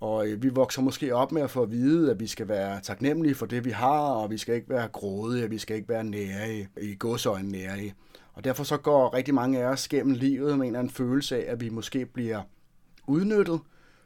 Og 0.00 0.28
øh, 0.28 0.42
vi 0.42 0.48
vokser 0.48 0.82
måske 0.82 1.14
op 1.14 1.32
med 1.32 1.42
at 1.42 1.50
få 1.50 1.62
at 1.62 1.70
vide, 1.70 2.10
at 2.10 2.20
vi 2.20 2.26
skal 2.26 2.48
være 2.48 2.80
taknemmelige 2.80 3.34
for 3.34 3.46
det, 3.46 3.64
vi 3.64 3.70
har, 3.70 4.12
og 4.12 4.30
vi 4.30 4.38
skal 4.38 4.54
ikke 4.54 4.68
være 4.68 4.88
grådige, 4.88 5.50
vi 5.50 5.58
skal 5.58 5.76
ikke 5.76 5.88
være 5.88 6.04
nære 6.04 6.66
i 6.80 6.96
godsøjne 6.98 7.50
nære. 7.50 7.92
Og 8.32 8.44
derfor 8.44 8.64
så 8.64 8.76
går 8.76 9.14
rigtig 9.14 9.34
mange 9.34 9.58
af 9.58 9.64
os 9.64 9.88
gennem 9.88 10.14
livet 10.14 10.58
med 10.58 10.66
en 10.66 10.72
eller 10.72 10.78
anden 10.78 10.92
følelse 10.92 11.36
af, 11.36 11.52
at 11.52 11.60
vi 11.60 11.68
måske 11.68 12.06
bliver 12.06 12.42
udnyttet, 13.06 13.60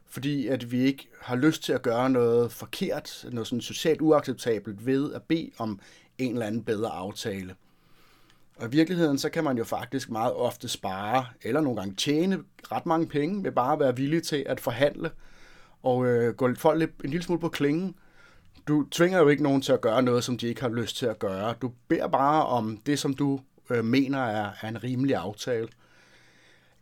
fordi 0.06 0.46
at 0.46 0.72
vi 0.72 0.80
ikke 0.80 1.08
har 1.20 1.36
lyst 1.36 1.62
til 1.62 1.72
at 1.72 1.82
gøre 1.82 2.10
noget 2.10 2.52
forkert, 2.52 3.26
noget 3.32 3.46
sådan 3.46 3.60
socialt 3.60 4.00
uacceptabelt 4.00 4.86
ved 4.86 5.12
at 5.12 5.22
bede 5.22 5.50
om 5.58 5.80
en 6.18 6.32
eller 6.32 6.46
anden 6.46 6.62
bedre 6.62 6.90
aftale. 6.90 7.54
Og 8.56 8.66
i 8.66 8.70
virkeligheden, 8.70 9.18
så 9.18 9.28
kan 9.28 9.44
man 9.44 9.58
jo 9.58 9.64
faktisk 9.64 10.10
meget 10.10 10.32
ofte 10.32 10.68
spare, 10.68 11.26
eller 11.42 11.60
nogle 11.60 11.80
gange 11.80 11.94
tjene 11.94 12.38
ret 12.72 12.86
mange 12.86 13.06
penge, 13.06 13.44
ved 13.44 13.52
bare 13.52 13.72
at 13.72 13.80
være 13.80 13.96
villig 13.96 14.22
til 14.22 14.44
at 14.46 14.60
forhandle, 14.60 15.10
og 15.84 16.06
øh, 16.06 16.34
gå 16.34 16.54
folk 16.54 16.78
lidt, 16.78 16.90
en 17.04 17.10
lille 17.10 17.24
smule 17.24 17.40
på 17.40 17.48
klingen. 17.48 17.94
Du 18.68 18.84
tvinger 18.90 19.18
jo 19.18 19.28
ikke 19.28 19.42
nogen 19.42 19.62
til 19.62 19.72
at 19.72 19.80
gøre 19.80 20.02
noget, 20.02 20.24
som 20.24 20.38
de 20.38 20.46
ikke 20.46 20.60
har 20.60 20.68
lyst 20.68 20.96
til 20.96 21.06
at 21.06 21.18
gøre. 21.18 21.54
Du 21.62 21.72
beder 21.88 22.08
bare 22.08 22.46
om 22.46 22.78
det, 22.86 22.98
som 22.98 23.14
du 23.14 23.40
øh, 23.70 23.84
mener 23.84 24.18
er, 24.18 24.50
er 24.62 24.68
en 24.68 24.84
rimelig 24.84 25.16
aftale. 25.16 25.68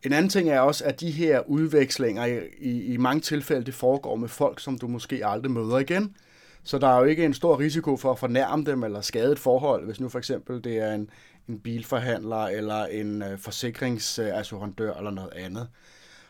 En 0.03 0.13
anden 0.13 0.29
ting 0.29 0.49
er 0.49 0.61
også, 0.61 0.85
at 0.85 1.01
de 1.01 1.11
her 1.11 1.41
udvekslinger 1.49 2.25
i, 2.25 2.39
i, 2.59 2.83
i 2.83 2.97
mange 2.97 3.21
tilfælde, 3.21 3.65
det 3.67 3.75
foregår 3.75 4.17
med 4.17 4.29
folk, 4.29 4.61
som 4.61 4.79
du 4.79 4.89
måske 4.89 5.27
aldrig 5.27 5.51
møder 5.51 5.79
igen. 5.79 6.17
Så 6.65 6.79
der 6.79 6.89
er 6.89 6.99
jo 6.99 7.05
ikke 7.05 7.25
en 7.25 7.35
stor 7.35 7.59
risiko 7.59 7.97
for 7.97 8.13
at 8.13 8.19
fornærme 8.19 8.65
dem 8.65 8.83
eller 8.83 9.01
skade 9.01 9.33
et 9.33 9.39
forhold, 9.39 9.85
hvis 9.85 10.01
nu 10.01 10.09
for 10.09 10.19
eksempel 10.19 10.65
det 10.65 10.79
er 10.79 10.95
en, 10.95 11.11
en 11.49 11.61
bilforhandler 11.61 12.47
eller 12.47 12.85
en 12.85 13.23
øh, 13.23 13.39
forsikringsassurandør 13.39 14.95
eller 14.95 15.11
noget 15.11 15.33
andet. 15.33 15.69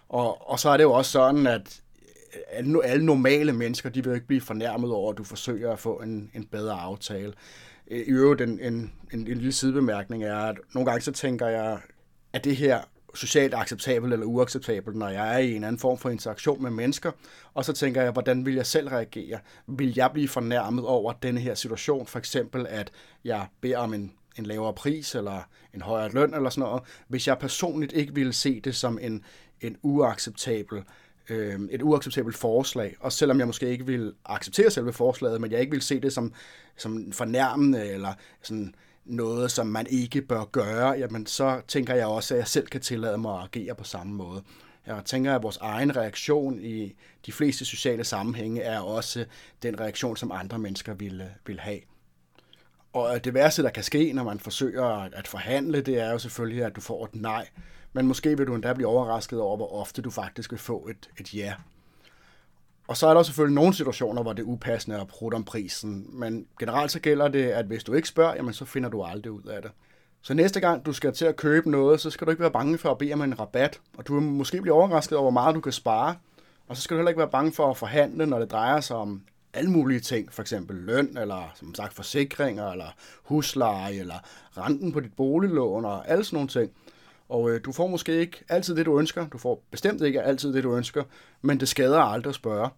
Og, 0.09 0.50
og 0.50 0.61
så 0.61 0.69
er 0.69 0.76
det 0.76 0.85
jo 0.85 0.93
også 0.93 1.11
sådan, 1.11 1.47
at 1.47 1.83
alle, 2.51 2.85
alle 2.85 3.07
normale 3.07 3.53
mennesker, 3.53 3.91
de 3.91 4.05
vil 4.05 4.15
ikke 4.15 4.27
blive 4.27 4.41
fornærmet 4.41 4.91
over, 4.91 5.12
at 5.12 5.19
du 5.19 5.25
forsøger 5.25 5.73
at 5.73 5.79
få 5.79 5.97
en, 5.97 6.31
en 6.35 6.45
bedre 6.45 6.75
aftale. 6.75 7.33
I 7.87 8.11
øvrigt, 8.11 8.41
en, 8.41 8.61
en, 8.61 8.93
en, 9.12 9.21
en 9.21 9.25
lille 9.25 9.53
sidebemærkning 9.53 10.25
er, 10.25 10.37
at 10.37 10.57
nogle 10.75 10.91
gange 10.91 11.03
så 11.03 11.12
tænker 11.12 11.49
jeg, 11.49 11.79
at 12.33 12.45
det 12.45 12.57
her 12.57 12.81
socialt 13.15 13.55
acceptabelt 13.55 14.12
eller 14.12 14.27
uacceptabelt, 14.27 14.97
når 14.97 15.09
jeg 15.09 15.35
er 15.35 15.39
i 15.39 15.55
en 15.55 15.65
anden 15.65 15.79
form 15.79 15.99
for 15.99 16.11
interaktion 16.11 16.62
med 16.62 16.71
mennesker. 16.71 17.11
Og 17.55 17.65
så 17.65 17.73
tænker 17.73 18.03
jeg, 18.03 18.12
hvordan 18.12 18.47
vil 18.47 18.55
jeg 18.55 18.67
selv 18.67 18.89
reagere? 18.89 19.39
Vil 19.67 19.93
jeg 19.97 20.11
blive 20.12 20.29
fornærmet 20.29 20.87
over 20.87 21.12
denne 21.12 21.41
her 21.41 21.55
situation? 21.55 22.07
For 22.07 22.19
eksempel, 22.19 22.67
at 22.69 22.91
jeg 23.25 23.47
beder 23.61 23.79
om 23.79 23.95
en, 23.95 24.12
en 24.39 24.47
lavere 24.47 24.75
pris 24.75 25.15
eller 25.15 25.49
en 25.75 25.83
højere 25.83 26.12
løn 26.12 26.35
eller 26.35 26.51
sådan 26.51 26.69
noget. 26.69 26.83
Hvis 27.09 27.29
jeg 27.29 27.39
personligt 27.39 27.93
ikke 27.93 28.15
ville 28.15 28.33
se 28.33 28.61
det 28.61 28.75
som 28.75 28.99
en, 29.03 29.25
en 29.61 29.77
uacceptabel 29.83 30.83
øh, 31.31 31.61
et 31.71 31.83
uacceptabelt 31.83 32.37
forslag, 32.37 32.97
og 33.00 33.12
selvom 33.12 33.38
jeg 33.38 33.47
måske 33.47 33.71
ikke 33.71 33.87
vil 33.87 34.14
acceptere 34.25 34.71
selve 34.71 34.93
forslaget, 34.93 35.41
men 35.41 35.50
jeg 35.50 35.61
ikke 35.61 35.73
vil 35.73 35.83
se 35.83 36.00
det 36.00 36.12
som, 36.12 36.33
som 36.76 37.12
fornærmende 37.12 37.88
eller 37.88 38.14
sådan 38.43 38.75
noget, 39.05 39.50
som 39.50 39.67
man 39.67 39.87
ikke 39.91 40.23
bør 40.23 40.45
gøre, 40.45 40.88
jamen 40.88 41.26
så 41.26 41.61
tænker 41.69 41.95
jeg 41.95 42.07
også, 42.07 42.35
at 42.35 42.38
jeg 42.38 42.49
selv 42.49 42.67
kan 42.67 42.81
tillade 42.81 43.19
mig 43.19 43.35
at 43.35 43.45
agere 43.45 43.75
på 43.75 43.85
samme 43.85 44.14
måde. 44.14 44.43
Jeg 44.87 45.02
tænker, 45.05 45.35
at 45.35 45.43
vores 45.43 45.57
egen 45.57 45.97
reaktion 45.97 46.61
i 46.61 46.95
de 47.26 47.33
fleste 47.33 47.64
sociale 47.64 48.05
sammenhænge 48.05 48.62
er 48.62 48.81
også 48.81 49.25
den 49.62 49.81
reaktion, 49.81 50.17
som 50.17 50.33
andre 50.33 50.59
mennesker 50.59 50.95
vil, 50.95 51.23
vil 51.47 51.61
have. 51.61 51.81
Og 52.93 53.25
det 53.25 53.35
værste, 53.35 53.62
der 53.62 53.71
kan 53.71 53.83
ske, 53.83 54.12
når 54.12 54.25
man 54.25 54.41
forsøger 54.41 54.85
at 55.12 55.29
forhandle, 55.29 55.81
det 55.81 56.00
er 56.00 56.11
jo 56.11 56.19
selvfølgelig, 56.19 56.64
at 56.64 56.76
du 56.76 56.81
får 56.81 57.05
et 57.05 57.14
nej. 57.14 57.49
Men 57.93 58.07
måske 58.07 58.37
vil 58.37 58.47
du 58.47 58.55
endda 58.55 58.73
blive 58.73 58.89
overrasket 58.89 59.41
over, 59.41 59.57
hvor 59.57 59.73
ofte 59.81 60.03
du 60.03 60.11
faktisk 60.11 60.51
vil 60.51 60.59
få 60.59 60.89
et, 60.91 61.11
et 61.21 61.35
ja. 61.35 61.55
Og 62.89 62.97
så 62.97 63.07
er 63.07 63.15
der 63.15 63.23
selvfølgelig 63.23 63.55
nogle 63.55 63.75
situationer, 63.75 64.23
hvor 64.23 64.33
det 64.33 64.43
er 64.43 64.47
upassende 64.47 65.01
at 65.01 65.09
prutte 65.09 65.35
om 65.35 65.45
prisen, 65.45 66.07
men 66.13 66.47
generelt 66.61 66.93
så 66.93 67.01
gælder 67.01 67.29
det, 67.29 67.45
at 67.45 67.67
hvis 67.67 67.85
du 67.85 67.93
ikke 67.95 68.09
spørger, 68.09 68.35
jamen 68.35 68.53
så 68.53 68.65
finder 68.65 68.89
du 68.89 69.03
aldrig 69.03 69.33
ud 69.33 69.43
af 69.43 69.63
det. 69.63 69.71
Så 70.23 70.35
næste 70.35 70.61
gang 70.61 70.87
du 70.87 70.93
skal 70.93 71.13
til 71.13 71.25
at 71.25 71.37
købe 71.37 71.71
noget, 71.71 72.01
så 72.01 72.11
skal 72.11 72.27
du 72.27 72.31
ikke 72.31 72.43
være 72.43 72.51
bange 72.51 72.79
for 72.79 72.91
at 72.91 72.99
bede 72.99 73.13
om 73.13 73.23
en 73.23 73.41
rabat, 73.41 73.81
og 73.99 74.07
du 74.07 74.15
vil 74.15 74.23
måske 74.23 74.63
blive 74.63 74.75
overrasket 74.75 75.19
over, 75.19 75.25
hvor 75.25 75.41
meget 75.41 75.55
du 75.55 75.61
kan 75.61 75.73
spare, 75.73 76.17
og 76.69 76.77
så 76.77 76.83
skal 76.83 76.95
du 76.95 76.99
heller 76.99 77.11
ikke 77.11 77.19
være 77.19 77.31
bange 77.31 77.53
for 77.53 77.71
at 77.71 77.77
forhandle, 77.77 78.27
når 78.27 78.39
det 78.39 78.51
drejer 78.51 78.81
sig 78.81 78.97
om 78.97 79.23
alle 79.55 79.71
mulige 79.71 80.01
ting, 80.01 80.33
for 80.33 80.43
eksempel 80.43 80.77
løn, 80.77 81.19
eller 81.19 81.53
som 81.55 81.75
sagt 81.75 81.95
forsikringer, 81.95 82.71
eller 82.71 82.95
husleje, 83.23 83.95
eller 83.95 84.15
renten 84.59 84.93
på 84.93 85.01
dit 85.01 85.17
boliglån, 85.17 85.85
og 85.85 86.09
alle 86.09 86.25
sådan 86.25 86.37
nogle 86.37 86.49
ting. 86.49 86.71
Og 87.33 87.51
øh, 87.51 87.61
du 87.65 87.73
får 87.73 87.87
måske 87.87 88.21
ikke 88.21 88.45
altid 88.49 88.77
det, 88.77 88.87
du 88.87 88.99
ønsker. 88.99 89.27
Du 89.29 89.39
får 89.39 89.62
bestemt 89.71 90.03
ikke 90.03 90.23
altid 90.23 90.53
det, 90.53 90.65
du 90.65 90.77
ønsker, 90.77 91.05
men 91.43 91.61
det 91.61 91.69
skader 91.69 92.01
aldrig 92.01 92.31
at 92.31 92.35
spørge. 92.35 92.69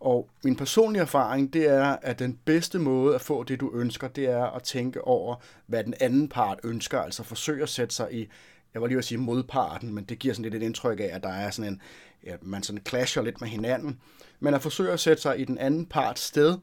Og 0.00 0.28
min 0.44 0.56
personlige 0.56 1.02
erfaring, 1.02 1.52
det 1.52 1.68
er, 1.68 1.96
at 2.02 2.18
den 2.18 2.38
bedste 2.44 2.78
måde 2.78 3.14
at 3.14 3.20
få 3.20 3.42
det, 3.42 3.60
du 3.60 3.74
ønsker, 3.74 4.08
det 4.08 4.24
er 4.24 4.44
at 4.44 4.62
tænke 4.62 5.04
over, 5.04 5.36
hvad 5.66 5.84
den 5.84 5.94
anden 6.00 6.28
part 6.28 6.58
ønsker. 6.64 7.00
Altså 7.00 7.22
forsøge 7.22 7.62
at 7.62 7.68
sætte 7.68 7.94
sig 7.94 8.14
i, 8.14 8.28
jeg 8.74 8.82
var 8.82 8.88
lige 8.88 8.98
at 8.98 9.04
sige 9.04 9.18
modparten, 9.18 9.94
men 9.94 10.04
det 10.04 10.18
giver 10.18 10.34
sådan 10.34 10.50
lidt 10.50 10.62
et 10.62 10.66
indtryk 10.66 11.00
af, 11.00 11.10
at 11.12 11.22
der 11.22 11.32
er 11.32 11.50
sådan 11.50 11.72
en, 11.72 11.82
ja, 12.24 12.36
man 12.42 12.62
sådan 12.62 12.82
clasher 12.88 13.22
lidt 13.22 13.40
med 13.40 13.48
hinanden. 13.48 14.00
Men 14.40 14.54
at 14.54 14.62
forsøge 14.62 14.92
at 14.92 15.00
sætte 15.00 15.22
sig 15.22 15.40
i 15.40 15.44
den 15.44 15.58
anden 15.58 15.86
parts 15.86 16.22
sted, 16.22 16.56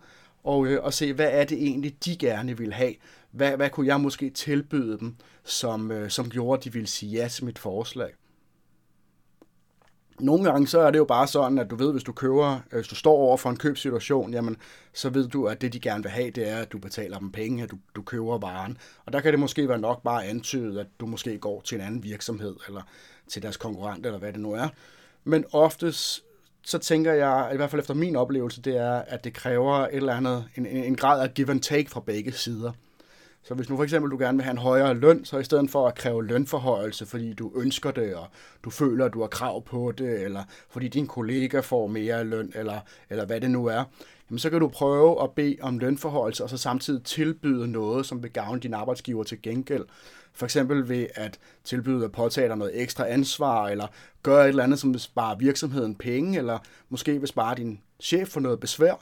og, 0.46 0.68
øh, 0.68 0.84
og 0.84 0.94
se, 0.94 1.14
hvad 1.14 1.30
er 1.32 1.44
det 1.46 1.58
egentlig, 1.58 2.06
de 2.06 2.18
gerne 2.18 2.58
vil 2.58 2.74
have. 2.74 2.94
Hvad, 3.32 3.56
hvad 3.56 3.70
kunne 3.70 3.88
jeg 3.88 4.02
måske 4.02 4.30
tilbyde 4.30 5.00
dem, 5.00 5.16
som, 5.44 5.92
øh, 5.92 6.10
som 6.10 6.30
gjorde, 6.30 6.60
at 6.60 6.64
de 6.64 6.74
ville 6.74 6.88
sige 6.88 7.12
ja 7.12 7.28
til 7.28 7.46
mit 7.46 7.60
forslag? 7.60 8.10
Nogle 10.20 10.52
gange 10.52 10.68
så 10.68 10.80
er 10.80 10.92
det 10.92 10.98
jo 10.98 11.06
bare 11.06 11.28
sådan, 11.28 11.58
at 11.58 11.70
du 11.70 11.76
ved, 11.76 11.92
hvis 11.92 12.04
du 12.04 12.12
køber, 12.12 12.60
øh, 12.72 12.76
hvis 12.76 12.88
du 12.88 12.96
står 12.96 13.16
over 13.16 13.38
for 13.38 13.50
en 13.50 13.58
købsituation, 13.58 14.34
jamen, 14.34 14.58
så 14.94 15.10
ved 15.10 15.28
du, 15.28 15.46
at 15.46 15.62
det 15.62 15.74
de 15.74 15.80
gerne 15.80 16.04
vil 16.04 16.12
have, 16.12 16.32
det 16.32 16.50
er, 16.50 16.58
at 16.58 16.72
du 16.72 16.78
betaler 16.78 17.20
dem 17.20 17.32
penge, 17.32 17.64
at 17.64 17.72
du, 17.72 17.78
du 17.96 18.02
køber 18.02 18.38
varen. 18.38 18.78
Og 19.06 19.14
der 19.14 19.22
kan 19.22 19.32
det 19.32 19.40
måske 19.40 19.70
være 19.70 19.80
nok 19.80 20.04
bare 20.04 20.26
antydet, 20.26 20.80
at 20.80 20.88
du 21.00 21.06
måske 21.06 21.38
går 21.38 21.62
til 21.62 21.76
en 21.76 21.82
anden 21.82 22.04
virksomhed, 22.04 22.56
eller 22.68 22.82
til 23.28 23.42
deres 23.42 23.58
konkurrent, 23.58 24.06
eller 24.06 24.20
hvad 24.20 24.34
det 24.34 24.42
nu 24.42 24.52
er. 24.52 24.68
Men 25.24 25.46
oftest 25.52 26.26
så 26.66 26.78
tænker 26.78 27.14
jeg, 27.14 27.50
i 27.54 27.56
hvert 27.56 27.70
fald 27.70 27.82
efter 27.82 27.94
min 27.94 28.16
oplevelse, 28.16 28.62
det 28.62 28.78
er, 28.78 28.94
at 28.94 29.24
det 29.24 29.34
kræver 29.34 29.76
et 29.76 29.96
eller 29.96 30.14
andet, 30.14 30.46
en, 30.56 30.66
en 30.66 30.96
grad 30.96 31.22
af 31.22 31.34
give 31.34 31.50
and 31.50 31.62
take 31.62 31.90
fra 31.90 32.00
begge 32.00 32.32
sider. 32.32 32.72
Så 33.44 33.54
hvis 33.54 33.70
nu 33.70 33.76
for 33.76 33.84
eksempel 33.84 34.12
du 34.12 34.18
gerne 34.18 34.38
vil 34.38 34.44
have 34.44 34.52
en 34.52 34.58
højere 34.58 34.94
løn, 34.94 35.26
så 35.26 35.38
i 35.38 35.44
stedet 35.44 35.70
for 35.70 35.88
at 35.88 35.96
kræve 35.96 36.26
lønforhøjelse, 36.26 37.06
fordi 37.06 37.34
du 37.34 37.52
ønsker 37.56 37.92
det, 37.92 38.16
og 38.16 38.28
du 38.64 38.70
føler, 38.70 39.06
at 39.06 39.14
du 39.14 39.22
har 39.22 39.28
krav 39.28 39.64
på 39.64 39.94
det, 39.98 40.24
eller 40.24 40.44
fordi 40.70 40.88
din 40.88 41.08
kollega 41.08 41.60
får 41.60 41.88
mere 41.88 42.24
løn, 42.24 42.52
eller, 42.56 42.80
eller 43.10 43.26
hvad 43.26 43.42
det 43.42 43.52
nu 43.52 43.66
er, 43.66 43.84
jamen 44.30 44.40
så 44.40 44.50
kan 44.50 44.60
du 44.60 44.68
prøve 44.68 45.24
at 45.24 45.32
bede 45.32 45.58
om 45.62 45.80
lønforhøjelse, 45.80 46.44
og 46.44 46.50
så 46.50 46.58
samtidig 46.58 47.04
tilbyde 47.04 47.68
noget, 47.68 48.06
som 48.06 48.24
vil 48.24 48.32
gavne 48.32 48.60
din 48.60 48.74
arbejdsgiver 48.74 49.24
til 49.24 49.42
gengæld. 49.42 49.86
For 50.36 50.46
eksempel 50.46 50.90
ved 50.90 51.08
at 51.16 51.40
tilbyde 51.64 52.06
at 52.06 52.12
påtage 52.12 52.48
dig 52.48 52.58
noget 52.58 52.82
ekstra 52.82 53.08
ansvar, 53.08 53.68
eller 53.68 53.88
gøre 54.24 54.44
et 54.44 54.50
eller 54.50 54.64
andet, 54.64 54.80
som 54.80 54.94
vil 54.94 55.02
spare 55.02 55.40
virksomheden 55.40 55.96
penge, 55.96 56.38
eller 56.38 56.60
måske 56.90 57.20
vil 57.20 57.28
spare 57.28 57.56
din 57.56 57.80
chef 58.00 58.28
for 58.28 58.40
noget 58.40 58.60
besvær. 58.60 59.02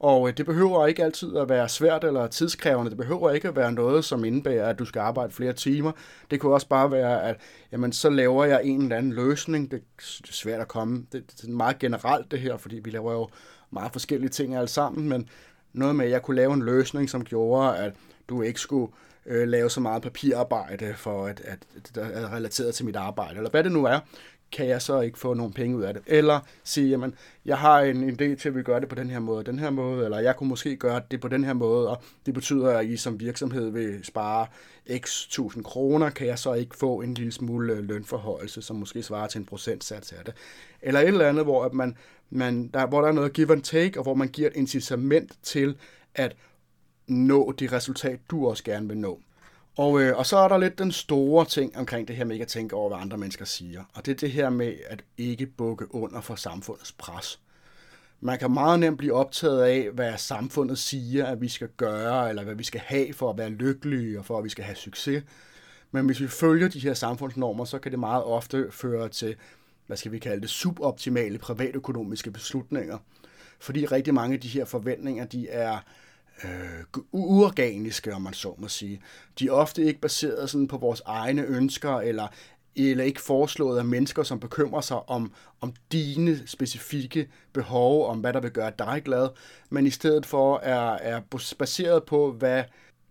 Og 0.00 0.28
øh, 0.28 0.36
det 0.36 0.46
behøver 0.46 0.86
ikke 0.86 1.04
altid 1.04 1.36
at 1.36 1.48
være 1.48 1.68
svært 1.68 2.04
eller 2.04 2.26
tidskrævende. 2.26 2.90
Det 2.90 2.98
behøver 2.98 3.30
ikke 3.30 3.48
at 3.48 3.56
være 3.56 3.72
noget, 3.72 4.04
som 4.04 4.24
indebærer, 4.24 4.68
at 4.68 4.78
du 4.78 4.84
skal 4.84 5.00
arbejde 5.00 5.32
flere 5.32 5.52
timer. 5.52 5.92
Det 6.30 6.40
kunne 6.40 6.54
også 6.54 6.68
bare 6.68 6.90
være, 6.90 7.22
at 7.22 7.36
jamen, 7.72 7.92
så 7.92 8.10
laver 8.10 8.44
jeg 8.44 8.60
en 8.64 8.82
eller 8.82 8.96
anden 8.96 9.12
løsning. 9.12 9.70
Det 9.70 9.82
er 9.98 10.32
svært 10.32 10.60
at 10.60 10.68
komme. 10.68 11.06
Det, 11.12 11.24
er 11.44 11.50
meget 11.50 11.78
generelt 11.78 12.30
det 12.30 12.40
her, 12.40 12.56
fordi 12.56 12.80
vi 12.84 12.90
laver 12.90 13.12
jo 13.12 13.28
meget 13.70 13.92
forskellige 13.92 14.30
ting 14.30 14.54
alle 14.54 14.68
sammen, 14.68 15.08
men 15.08 15.28
noget 15.72 15.96
med, 15.96 16.04
at 16.04 16.10
jeg 16.10 16.22
kunne 16.22 16.36
lave 16.36 16.52
en 16.52 16.62
løsning, 16.62 17.10
som 17.10 17.24
gjorde, 17.24 17.76
at 17.76 17.92
du 18.28 18.42
ikke 18.42 18.60
skulle 18.60 18.92
øh, 19.28 19.48
lave 19.48 19.70
så 19.70 19.80
meget 19.80 20.02
papirarbejde 20.02 20.94
for 20.96 21.26
at, 21.26 21.40
at, 21.44 21.58
at, 21.76 22.12
er 22.12 22.34
relateret 22.34 22.74
til 22.74 22.84
mit 22.84 22.96
arbejde, 22.96 23.36
eller 23.36 23.50
hvad 23.50 23.64
det 23.64 23.72
nu 23.72 23.84
er, 23.84 24.00
kan 24.52 24.68
jeg 24.68 24.82
så 24.82 25.00
ikke 25.00 25.18
få 25.18 25.34
nogle 25.34 25.52
penge 25.52 25.76
ud 25.76 25.82
af 25.82 25.94
det? 25.94 26.02
Eller 26.06 26.40
sige, 26.64 26.88
jamen, 26.88 27.14
jeg 27.44 27.58
har 27.58 27.80
en 27.80 28.10
idé 28.10 28.34
til, 28.34 28.48
at 28.48 28.56
vi 28.56 28.62
gør 28.62 28.78
det 28.78 28.88
på 28.88 28.94
den 28.94 29.10
her 29.10 29.18
måde, 29.18 29.44
den 29.44 29.58
her 29.58 29.70
måde, 29.70 30.04
eller 30.04 30.18
jeg 30.18 30.36
kunne 30.36 30.48
måske 30.48 30.76
gøre 30.76 31.02
det 31.10 31.20
på 31.20 31.28
den 31.28 31.44
her 31.44 31.52
måde, 31.52 31.88
og 31.88 32.02
det 32.26 32.34
betyder, 32.34 32.78
at 32.78 32.86
I 32.86 32.96
som 32.96 33.20
virksomhed 33.20 33.70
vil 33.70 34.04
spare 34.04 34.46
x 34.98 35.26
tusind 35.28 35.64
kroner, 35.64 36.10
kan 36.10 36.26
jeg 36.26 36.38
så 36.38 36.52
ikke 36.52 36.76
få 36.76 37.00
en 37.00 37.14
lille 37.14 37.32
smule 37.32 37.72
øh, 37.72 37.84
lønforhøjelse, 37.84 38.62
som 38.62 38.76
måske 38.76 39.02
svarer 39.02 39.26
til 39.26 39.38
en 39.38 39.46
procentsats 39.46 40.12
af 40.12 40.24
det. 40.24 40.34
Eller 40.82 41.00
et 41.00 41.08
eller 41.08 41.28
andet, 41.28 41.44
hvor, 41.44 41.64
at 41.64 41.72
man, 41.72 41.96
man, 42.30 42.68
der, 42.68 42.86
hvor 42.86 43.00
der 43.00 43.08
er 43.08 43.12
noget 43.12 43.32
give 43.32 43.52
and 43.52 43.62
take, 43.62 43.98
og 43.98 44.02
hvor 44.02 44.14
man 44.14 44.28
giver 44.28 44.48
et 44.48 44.56
incitament 44.56 45.32
til 45.42 45.76
at 46.14 46.36
nå 47.08 47.52
det 47.58 47.72
resultat, 47.72 48.20
du 48.30 48.48
også 48.48 48.64
gerne 48.64 48.88
vil 48.88 48.96
nå. 48.96 49.20
Og, 49.76 50.02
øh, 50.02 50.16
og 50.16 50.26
så 50.26 50.36
er 50.36 50.48
der 50.48 50.58
lidt 50.58 50.78
den 50.78 50.92
store 50.92 51.44
ting 51.44 51.76
omkring 51.76 52.08
det 52.08 52.16
her 52.16 52.24
med 52.24 52.34
ikke 52.34 52.42
at 52.42 52.48
tænke 52.48 52.76
over, 52.76 52.88
hvad 52.88 52.98
andre 52.98 53.18
mennesker 53.18 53.44
siger. 53.44 53.84
Og 53.94 54.06
det 54.06 54.12
er 54.12 54.16
det 54.16 54.30
her 54.30 54.50
med 54.50 54.74
at 54.86 55.04
ikke 55.18 55.46
bukke 55.46 55.94
under 55.94 56.20
for 56.20 56.34
samfundets 56.34 56.92
pres. 56.92 57.40
Man 58.20 58.38
kan 58.38 58.50
meget 58.50 58.80
nemt 58.80 58.98
blive 58.98 59.12
optaget 59.12 59.62
af, 59.62 59.90
hvad 59.90 60.18
samfundet 60.18 60.78
siger, 60.78 61.26
at 61.26 61.40
vi 61.40 61.48
skal 61.48 61.68
gøre, 61.76 62.28
eller 62.28 62.44
hvad 62.44 62.54
vi 62.54 62.64
skal 62.64 62.80
have 62.80 63.12
for 63.12 63.30
at 63.30 63.38
være 63.38 63.50
lykkelige 63.50 64.18
og 64.18 64.24
for 64.24 64.38
at 64.38 64.44
vi 64.44 64.48
skal 64.48 64.64
have 64.64 64.76
succes. 64.76 65.22
Men 65.90 66.06
hvis 66.06 66.20
vi 66.20 66.28
følger 66.28 66.68
de 66.68 66.78
her 66.78 66.94
samfundsnormer, 66.94 67.64
så 67.64 67.78
kan 67.78 67.92
det 67.92 67.98
meget 67.98 68.24
ofte 68.24 68.66
føre 68.70 69.08
til, 69.08 69.36
hvad 69.86 69.96
skal 69.96 70.12
vi 70.12 70.18
kalde 70.18 70.40
det, 70.40 70.50
suboptimale 70.50 71.38
privatøkonomiske 71.38 72.30
beslutninger. 72.30 72.98
Fordi 73.58 73.86
rigtig 73.86 74.14
mange 74.14 74.34
af 74.34 74.40
de 74.40 74.48
her 74.48 74.64
forventninger, 74.64 75.24
de 75.24 75.48
er 75.48 75.78
øh, 76.44 77.02
uorganiske, 77.12 78.14
om 78.14 78.22
man 78.22 78.32
så 78.32 78.54
må 78.58 78.68
sige. 78.68 79.00
De 79.38 79.46
er 79.46 79.52
ofte 79.52 79.84
ikke 79.84 80.00
baseret 80.00 80.50
sådan 80.50 80.68
på 80.68 80.76
vores 80.76 81.02
egne 81.06 81.42
ønsker, 81.42 81.96
eller, 81.96 82.28
eller 82.76 83.04
ikke 83.04 83.20
foreslået 83.20 83.78
af 83.78 83.84
mennesker, 83.84 84.22
som 84.22 84.40
bekymrer 84.40 84.80
sig 84.80 85.08
om, 85.08 85.32
om 85.60 85.72
dine 85.92 86.46
specifikke 86.46 87.28
behov, 87.52 88.06
om 88.06 88.18
hvad 88.18 88.32
der 88.32 88.40
vil 88.40 88.50
gøre 88.50 88.72
dig 88.78 89.02
glad, 89.04 89.28
men 89.70 89.86
i 89.86 89.90
stedet 89.90 90.26
for 90.26 90.58
er, 90.58 90.92
er 90.92 91.20
baseret 91.58 92.04
på, 92.04 92.32
hvad 92.32 92.64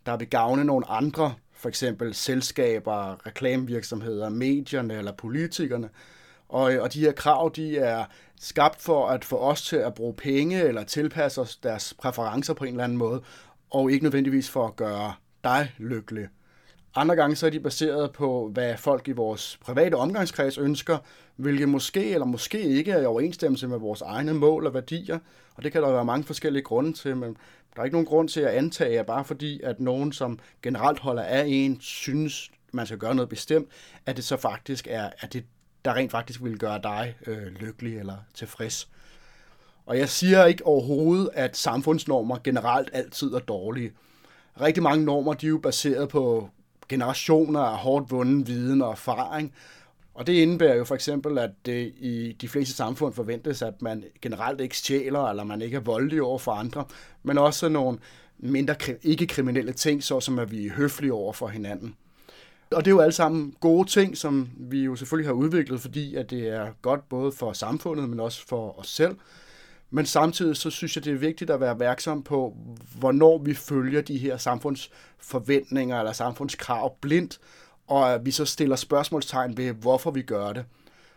der 0.06 0.18
vil 0.18 0.30
gavne 0.30 0.66
nogle 0.66 0.90
andre, 0.90 1.34
for 1.54 1.70
eksempel 1.70 2.14
selskaber, 2.14 3.28
reklamevirksomheder, 3.28 4.30
medierne 4.30 4.94
eller 4.94 5.12
politikerne. 5.12 5.90
Og, 6.50 6.74
og 6.80 6.94
de 6.94 7.00
her 7.00 7.12
krav, 7.12 7.52
de 7.56 7.78
er 7.78 8.06
skabt 8.40 8.82
for 8.82 9.08
at 9.08 9.26
få 9.26 9.38
os 9.38 9.62
til 9.62 9.76
at 9.76 9.94
bruge 9.94 10.14
penge 10.14 10.64
eller 10.64 10.84
tilpasse 10.84 11.42
os 11.42 11.56
deres 11.56 11.94
præferencer 11.94 12.54
på 12.54 12.64
en 12.64 12.72
eller 12.72 12.84
anden 12.84 12.98
måde, 12.98 13.22
og 13.70 13.92
ikke 13.92 14.04
nødvendigvis 14.04 14.50
for 14.50 14.68
at 14.68 14.76
gøre 14.76 15.14
dig 15.44 15.74
lykkelig. 15.78 16.28
Andre 16.96 17.16
gange 17.16 17.36
så 17.36 17.46
er 17.46 17.50
de 17.50 17.60
baseret 17.60 18.12
på, 18.12 18.50
hvad 18.54 18.78
folk 18.78 19.08
i 19.08 19.12
vores 19.12 19.58
private 19.62 19.96
omgangskreds 19.96 20.58
ønsker, 20.58 20.98
hvilket 21.36 21.70
måske 21.70 22.14
eller 22.14 22.26
måske 22.26 22.62
ikke 22.62 22.92
er 22.92 23.02
i 23.02 23.06
overensstemmelse 23.06 23.68
med 23.68 23.78
vores 23.78 24.02
egne 24.02 24.34
mål 24.34 24.66
og 24.66 24.74
værdier. 24.74 25.20
Og 25.56 25.64
det 25.64 25.72
kan 25.72 25.82
der 25.82 25.92
være 25.92 26.06
mange 26.06 26.24
forskellige 26.24 26.64
grunde 26.64 26.94
til, 26.94 27.18
men 27.18 27.38
der 27.76 27.82
er 27.82 27.84
ikke 27.84 27.96
nogen 27.96 28.08
grund 28.08 28.30
til 28.30 28.42
at 28.42 28.54
antage, 28.54 29.00
at 29.00 29.06
bare 29.06 29.26
fordi, 29.26 29.62
at 29.64 29.80
nogen, 29.80 30.12
som 30.12 30.40
generelt 30.62 31.00
holder 31.00 31.24
af 31.24 31.44
en, 31.48 31.82
synes, 31.82 32.52
man 32.74 32.86
skal 32.86 32.98
gøre 32.98 33.16
noget 33.16 33.30
bestemt, 33.30 33.68
at 34.06 34.16
det 34.18 34.24
så 34.24 34.38
faktisk 34.38 34.88
er, 34.90 35.10
at 35.20 35.34
det 35.34 35.46
der 35.88 35.96
rent 35.96 36.12
faktisk 36.12 36.44
vil 36.44 36.58
gøre 36.58 36.80
dig 36.84 37.16
øh, 37.28 37.48
lykkelig 37.48 38.00
eller 38.00 38.18
tilfreds. 38.34 38.90
Og 39.86 39.98
jeg 39.98 40.10
siger 40.10 40.46
ikke 40.46 40.66
overhovedet, 40.66 41.30
at 41.34 41.58
samfundsnormer 41.58 42.38
generelt 42.44 42.90
altid 42.94 43.34
er 43.34 43.40
dårlige. 43.40 43.92
Rigtig 44.62 44.84
mange 44.84 45.06
normer 45.06 45.34
de 45.34 45.46
er 45.46 45.50
jo 45.50 45.58
baseret 45.58 46.10
på 46.10 46.50
generationer 46.90 47.60
af 47.60 47.78
hårdt 47.78 48.12
vunden 48.12 48.48
viden 48.48 48.82
og 48.82 48.92
erfaring. 48.92 49.54
Og 50.14 50.28
det 50.28 50.34
indebærer 50.34 50.76
jo 50.76 50.84
for 50.84 50.96
eksempel, 50.96 51.38
at 51.38 51.52
det 51.66 51.94
i 51.98 52.36
de 52.42 52.48
fleste 52.48 52.76
samfund 52.76 53.14
forventes, 53.14 53.62
at 53.62 53.82
man 53.82 54.04
generelt 54.22 54.62
ikke 54.62 54.78
stjæler, 54.78 55.30
eller 55.30 55.44
man 55.44 55.62
ikke 55.62 55.78
er 55.78 55.82
voldelig 55.82 56.22
over 56.22 56.40
for 56.40 56.52
andre, 56.52 56.86
men 57.24 57.38
også 57.38 57.70
nogle 57.70 57.98
mindre 58.38 58.76
ikke-kriminelle 59.04 59.74
ting, 59.74 60.04
såsom 60.04 60.40
at 60.40 60.52
vi 60.52 60.68
er 60.68 60.74
høflige 60.74 61.14
over 61.14 61.34
for 61.34 61.48
hinanden. 61.48 61.96
Og 62.72 62.86
det 62.86 62.92
er 62.92 62.96
jo 62.96 63.00
alle 63.00 63.12
sammen 63.12 63.54
gode 63.60 63.90
ting, 63.90 64.18
som 64.18 64.50
vi 64.58 64.84
jo 64.84 64.96
selvfølgelig 64.96 65.28
har 65.28 65.34
udviklet, 65.34 65.82
fordi 65.82 66.16
at 66.16 66.30
det 66.30 66.48
er 66.48 66.72
godt 66.82 67.10
både 67.10 67.32
for 67.32 67.54
samfundet, 67.54 68.10
men 68.10 68.20
også 68.20 68.48
for 68.48 68.80
os 68.80 68.88
selv. 68.88 69.16
Men 69.90 70.06
samtidig 70.06 70.58
så 70.58 70.70
synes 70.70 70.96
jeg, 70.96 71.06
det 71.06 71.14
er 71.14 71.18
vigtigt 71.18 71.50
at 71.50 71.60
være 71.60 71.72
opmærksom 71.72 72.24
på, 72.24 72.56
hvornår 73.00 73.38
vi 73.38 73.54
følger 73.54 74.02
de 74.02 74.18
her 74.18 74.38
samfundsforventninger 74.38 76.00
eller 76.00 76.12
samfundskrav 76.12 76.96
blindt, 77.02 77.40
og 77.88 78.14
at 78.14 78.26
vi 78.26 78.32
så 78.32 78.46
stiller 78.46 78.76
spørgsmålstegn 78.76 79.58
ved, 79.58 79.72
hvorfor 79.74 80.12
vi 80.12 80.22
gør 80.22 80.54
det. 80.54 80.66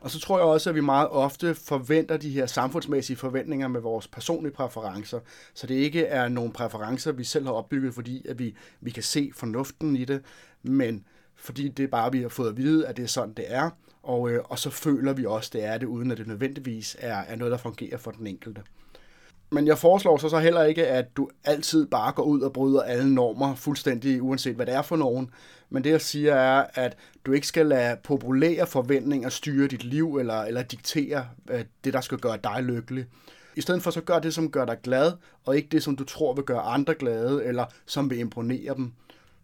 Og 0.01 0.11
så 0.11 0.20
tror 0.20 0.38
jeg 0.38 0.46
også, 0.46 0.70
at 0.70 0.77
vi 0.77 0.81
meget 0.81 1.09
ofte 1.09 1.55
forventer 1.55 2.16
de 2.16 2.31
her 2.31 2.46
samfundsmæssige 2.46 3.16
forventninger 3.16 3.68
med 3.68 3.81
vores 3.81 4.09
personlige 4.09 4.53
præferencer, 4.53 5.20
så 5.55 5.66
det 5.66 5.74
ikke 5.74 6.05
er 6.05 6.29
nogle 6.29 6.53
præferencer, 6.53 7.12
vi 7.12 7.24
selv 7.24 7.44
har 7.44 7.53
opbygget, 7.53 7.94
fordi 7.94 8.27
at 8.29 8.38
vi, 8.38 8.55
vi 8.81 8.90
kan 8.90 9.03
se 9.03 9.31
fornuften 9.35 9.96
i 9.96 10.05
det, 10.05 10.22
men 10.62 11.05
fordi 11.40 11.68
det 11.68 11.83
er 11.83 11.88
bare, 11.88 12.12
vi 12.12 12.22
har 12.22 12.29
fået 12.29 12.48
at 12.48 12.57
vide, 12.57 12.87
at 12.87 12.96
det 12.96 13.03
er 13.03 13.07
sådan, 13.07 13.35
det 13.35 13.44
er, 13.48 13.70
og, 14.03 14.31
øh, 14.31 14.40
og 14.44 14.59
så 14.59 14.70
føler 14.70 15.12
vi 15.12 15.26
også, 15.26 15.50
det 15.53 15.64
er 15.64 15.79
det, 15.79 15.87
uden 15.87 16.11
at 16.11 16.18
det 16.18 16.26
nødvendigvis 16.26 16.96
er, 16.98 17.16
er 17.16 17.37
noget, 17.37 17.53
der 17.53 17.59
fungerer 17.59 17.96
for 17.96 18.11
den 18.11 18.26
enkelte. 18.26 18.62
Men 19.50 19.66
jeg 19.66 19.79
foreslår 19.79 20.16
så, 20.16 20.29
så 20.29 20.38
heller 20.38 20.62
ikke, 20.64 20.87
at 20.87 21.16
du 21.16 21.29
altid 21.44 21.87
bare 21.87 22.12
går 22.12 22.22
ud 22.22 22.40
og 22.40 22.53
bryder 22.53 22.83
alle 22.83 23.14
normer, 23.14 23.55
fuldstændig 23.55 24.22
uanset 24.22 24.55
hvad 24.57 24.66
det 24.66 24.74
er 24.74 24.83
for 24.83 24.96
nogen. 24.96 25.31
Men 25.70 25.85
det 25.85 25.90
jeg 25.90 26.00
siger 26.00 26.35
er, 26.35 26.66
at 26.74 26.96
du 27.26 27.33
ikke 27.33 27.46
skal 27.46 27.66
lade 27.66 27.96
populære 28.05 28.66
forventninger 28.66 29.29
styre 29.29 29.66
dit 29.66 29.85
liv, 29.85 30.16
eller, 30.16 30.42
eller 30.42 30.62
diktere 30.62 31.26
øh, 31.50 31.64
det, 31.85 31.92
der 31.92 32.00
skal 32.00 32.18
gøre 32.18 32.38
dig 32.44 32.62
lykkelig. 32.62 33.07
I 33.57 33.61
stedet 33.61 33.83
for 33.83 33.90
så 33.90 34.00
gør 34.00 34.18
det, 34.18 34.35
som 34.35 34.50
gør 34.50 34.64
dig 34.64 34.79
glad, 34.83 35.12
og 35.44 35.57
ikke 35.57 35.68
det, 35.72 35.83
som 35.83 35.96
du 35.96 36.05
tror 36.05 36.35
vil 36.35 36.44
gøre 36.44 36.61
andre 36.61 36.94
glade, 36.94 37.44
eller 37.44 37.64
som 37.87 38.11
vil 38.11 38.18
imponere 38.18 38.74
dem. 38.74 38.92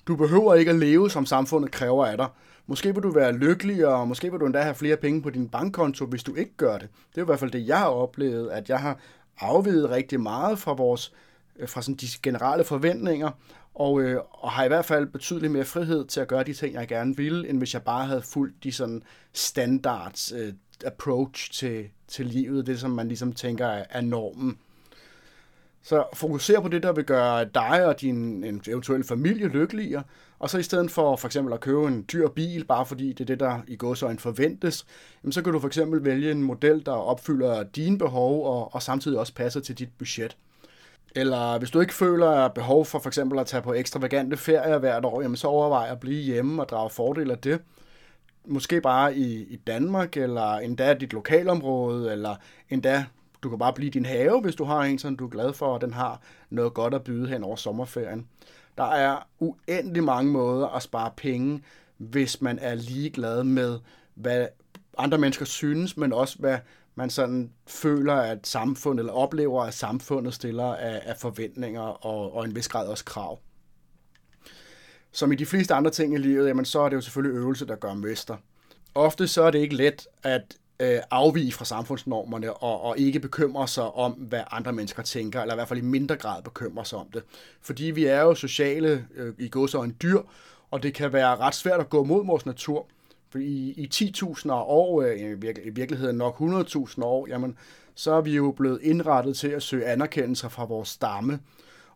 Du 0.07 0.17
behøver 0.17 0.55
ikke 0.55 0.71
at 0.71 0.79
leve, 0.79 1.11
som 1.11 1.27
samfundet 1.27 1.71
kræver 1.71 2.07
af 2.07 2.17
dig. 2.17 2.27
Måske 2.67 2.95
vil 2.95 3.03
du 3.03 3.11
være 3.11 3.33
lykkelig, 3.33 3.87
og 3.87 4.09
måske 4.09 4.31
vil 4.31 4.41
du 4.41 4.47
endda 4.47 4.61
have 4.61 4.75
flere 4.75 4.97
penge 4.97 5.23
på 5.23 5.31
din 5.31 5.49
bankkonto, 5.49 6.07
hvis 6.07 6.23
du 6.23 6.35
ikke 6.35 6.57
gør 6.57 6.79
det. 6.79 6.89
Det 7.11 7.19
er 7.19 7.23
i 7.23 7.25
hvert 7.25 7.39
fald 7.39 7.51
det, 7.51 7.67
jeg 7.67 7.79
har 7.79 7.89
oplevet, 7.89 8.51
at 8.51 8.69
jeg 8.69 8.81
har 8.81 8.99
afvidet 9.41 9.91
rigtig 9.91 10.21
meget 10.21 10.59
fra 10.59 10.73
vores 10.73 11.13
øh, 11.59 11.69
fra 11.69 11.83
sådan 11.83 11.95
de 11.95 12.07
generelle 12.23 12.65
forventninger, 12.65 13.31
og, 13.75 14.01
øh, 14.01 14.21
og 14.31 14.51
har 14.51 14.65
i 14.65 14.69
hvert 14.69 14.85
fald 14.85 15.07
betydeligt 15.07 15.53
mere 15.53 15.65
frihed 15.65 16.05
til 16.05 16.21
at 16.21 16.29
gøre 16.29 16.45
de 16.45 16.55
ting, 16.55 16.75
jeg 16.75 16.89
gerne 16.89 17.17
ville, 17.17 17.49
end 17.49 17.59
hvis 17.59 17.75
jeg 17.75 17.83
bare 17.83 18.07
havde 18.07 18.23
fulgt 18.23 18.65
de 18.65 18.73
sådan 18.73 19.03
standards 19.33 20.33
øh, 20.33 20.53
approach 20.87 21.53
til, 21.53 21.89
til 22.09 22.27
livet, 22.27 22.67
det 22.67 22.81
som 22.81 22.91
man 22.91 23.09
ligesom 23.09 23.33
tænker 23.33 23.67
er, 23.67 23.85
er 23.91 24.01
normen. 24.01 24.59
Så 25.87 26.05
fokuser 26.15 26.61
på 26.61 26.69
det, 26.69 26.83
der 26.83 26.93
vil 26.93 27.05
gøre 27.05 27.45
dig 27.45 27.87
og 27.87 28.01
din 28.01 28.45
eventuelle 28.45 29.05
familie 29.05 29.49
lykkeligere, 29.49 30.03
og 30.39 30.51
så 30.51 30.59
i 30.59 30.63
stedet 30.63 30.91
for 30.91 31.17
for 31.17 31.29
eksempel 31.29 31.55
at 31.55 31.61
købe 31.61 31.87
en 31.87 32.05
dyr 32.13 32.29
bil, 32.29 32.65
bare 32.65 32.87
fordi 32.87 33.09
det 33.09 33.21
er 33.21 33.25
det, 33.25 33.41
der 33.41 33.59
i 33.69 33.77
gåsøjne 33.77 34.19
forventes, 34.19 34.87
jamen 35.23 35.33
så 35.33 35.43
kan 35.43 35.53
du 35.53 35.61
for 35.61 35.67
eksempel 35.67 36.05
vælge 36.05 36.31
en 36.31 36.43
model, 36.43 36.87
der 36.87 36.93
opfylder 36.93 37.63
dine 37.63 37.99
behov 37.99 38.47
og, 38.47 38.75
og 38.75 38.83
samtidig 38.83 39.19
også 39.19 39.35
passer 39.35 39.61
til 39.61 39.79
dit 39.79 39.89
budget. 39.99 40.37
Eller 41.17 41.59
hvis 41.59 41.71
du 41.71 41.81
ikke 41.81 41.95
føler 41.95 42.49
behov 42.49 42.85
for 42.85 42.99
for 42.99 43.09
eksempel 43.09 43.39
at 43.39 43.47
tage 43.47 43.63
på 43.63 43.75
ekstravagante 43.75 44.37
ferier 44.37 44.79
hvert 44.79 45.05
år, 45.05 45.23
jamen 45.23 45.37
så 45.37 45.49
overvej 45.49 45.89
at 45.91 46.01
blive 46.01 46.23
hjemme 46.23 46.63
og 46.63 46.69
drage 46.69 46.91
fordel 46.91 47.31
af 47.31 47.39
det. 47.39 47.61
Måske 48.47 48.81
bare 48.81 49.17
i, 49.17 49.43
i 49.43 49.57
Danmark, 49.57 50.17
eller 50.17 50.55
endda 50.55 50.95
dit 50.95 51.13
lokalområde, 51.13 52.13
eller 52.13 52.37
endda 52.71 53.05
du 53.47 53.51
kan 53.51 53.59
bare 53.59 53.73
blive 53.73 53.91
din 53.91 54.07
have, 54.07 54.41
hvis 54.41 54.55
du 54.55 54.65
har 54.65 54.81
en, 54.81 54.99
som 54.99 55.17
du 55.17 55.25
er 55.25 55.29
glad 55.29 55.53
for, 55.53 55.67
og 55.67 55.81
den 55.81 55.93
har 55.93 56.21
noget 56.51 56.75
godt 56.75 56.95
at 56.95 57.05
byde 57.05 57.29
hen 57.29 57.45
over 57.45 57.57
sommerferien. 57.57 58.27
Der 58.79 58.85
er 58.85 59.29
uendelig 59.39 60.05
mange 60.05 60.31
måder 60.33 60.67
at 60.67 60.83
spare 60.83 61.11
penge, 61.17 61.63
hvis 61.97 62.43
man 62.43 62.59
er 62.59 62.75
ligeglad 62.75 63.45
med, 63.45 63.79
hvad 64.15 64.47
andre 64.99 65.19
mennesker 65.19 65.45
synes, 65.45 65.97
men 65.97 66.13
også 66.13 66.39
hvad 66.39 66.59
man 66.95 67.11
sådan 67.11 67.53
føler, 67.67 68.15
at 68.15 68.47
samfundet, 68.47 69.03
eller 69.03 69.13
oplever, 69.13 69.63
at 69.63 69.75
samfundet 69.75 70.35
stiller 70.35 70.75
af, 70.75 71.03
af 71.05 71.17
forventninger 71.17 72.07
og, 72.07 72.35
og 72.35 72.45
en 72.45 72.57
vis 72.57 72.69
grad 72.69 72.89
også 72.89 73.05
krav. 73.05 73.39
Som 75.13 75.33
i 75.33 75.35
de 75.35 75.47
fleste 75.47 75.75
andre 75.75 75.91
ting 75.91 76.15
i 76.15 76.19
livet, 76.19 76.49
jamen, 76.49 76.65
så 76.65 76.81
er 76.81 76.89
det 76.89 76.97
jo 76.97 77.01
selvfølgelig 77.01 77.39
øvelse, 77.39 77.67
der 77.67 77.77
gør 77.77 77.95
mester. 77.95 78.37
Ofte 78.95 79.29
så 79.29 79.43
er 79.43 79.51
det 79.51 79.59
ikke 79.59 79.77
let 79.77 80.07
at 80.23 80.57
øh, 80.81 80.99
afvige 81.11 81.53
fra 81.53 81.65
samfundsnormerne 81.65 82.53
og, 82.53 82.81
og 82.81 82.99
ikke 82.99 83.21
bekymre 83.21 83.69
sig 83.69 83.85
om, 83.85 84.13
hvad 84.13 84.43
andre 84.51 84.73
mennesker 84.73 85.03
tænker, 85.03 85.41
eller 85.41 85.55
i 85.55 85.57
hvert 85.57 85.69
fald 85.69 85.79
i 85.79 85.83
mindre 85.83 86.17
grad 86.17 86.43
bekymre 86.43 86.85
sig 86.85 86.99
om 86.99 87.07
det. 87.15 87.23
Fordi 87.61 87.85
vi 87.85 88.05
er 88.05 88.21
jo 88.21 88.35
sociale 88.35 89.07
øh, 89.15 89.35
i 89.39 89.51
en 89.75 89.97
dyr, 90.03 90.21
og 90.71 90.83
det 90.83 90.95
kan 90.95 91.13
være 91.13 91.37
ret 91.37 91.55
svært 91.55 91.81
at 91.81 91.91
gå 91.91 92.05
mod 92.05 92.27
vores 92.27 92.47
natur. 92.47 92.87
For 93.31 93.39
i, 93.39 93.75
i 93.77 93.89
10.000 93.95 94.53
år, 94.53 95.03
øh, 95.03 95.21
i, 95.21 95.35
virke, 95.35 95.63
i 95.65 95.71
virkeligheden 95.71 96.17
nok 96.17 96.41
100.000 96.41 97.03
år, 97.03 97.27
jamen, 97.29 97.57
så 97.95 98.13
er 98.13 98.21
vi 98.21 98.35
jo 98.35 98.55
blevet 98.57 98.81
indrettet 98.83 99.37
til 99.37 99.49
at 99.49 99.63
søge 99.63 99.87
anerkendelse 99.87 100.51
fra 100.51 100.65
vores 100.65 100.89
stamme. 100.89 101.41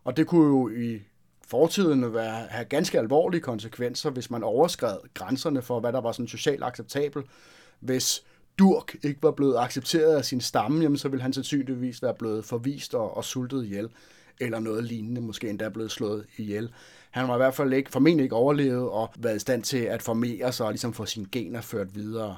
Og 0.03 0.17
det 0.17 0.27
kunne 0.27 0.47
jo 0.47 0.69
i 0.69 1.01
fortiden 1.47 2.13
være, 2.13 2.47
have 2.49 2.65
ganske 2.65 2.99
alvorlige 2.99 3.41
konsekvenser, 3.41 4.09
hvis 4.09 4.31
man 4.31 4.43
overskred 4.43 4.97
grænserne 5.13 5.61
for, 5.61 5.79
hvad 5.79 5.93
der 5.93 6.01
var 6.01 6.11
sådan 6.11 6.27
socialt 6.27 6.63
acceptabelt. 6.63 7.25
Hvis 7.79 8.23
durk 8.59 8.95
ikke 9.03 9.23
var 9.23 9.31
blevet 9.31 9.57
accepteret 9.57 10.15
af 10.15 10.25
sin 10.25 10.41
stamme, 10.41 10.81
jamen, 10.81 10.97
så 10.97 11.09
ville 11.09 11.21
han 11.21 11.33
sandsynligvis 11.33 12.03
være 12.03 12.13
blevet 12.13 12.45
forvist 12.45 12.95
og, 12.95 13.17
og 13.17 13.23
sultet 13.25 13.65
ihjel, 13.65 13.89
eller 14.39 14.59
noget 14.59 14.83
lignende, 14.83 15.21
måske 15.21 15.49
endda 15.49 15.69
blevet 15.69 15.91
slået 15.91 16.25
ihjel. 16.37 16.71
Han 17.11 17.27
var 17.27 17.35
i 17.35 17.37
hvert 17.37 17.55
fald 17.55 17.73
ikke, 17.73 17.91
formentlig 17.91 18.23
ikke 18.23 18.35
overlevet 18.35 18.89
og 18.89 19.09
været 19.19 19.35
i 19.35 19.39
stand 19.39 19.63
til 19.63 19.77
at 19.77 20.01
formere 20.01 20.51
sig 20.51 20.65
og 20.65 20.71
ligesom 20.71 20.93
få 20.93 21.05
sine 21.05 21.25
gener 21.31 21.61
ført 21.61 21.95
videre. 21.95 22.37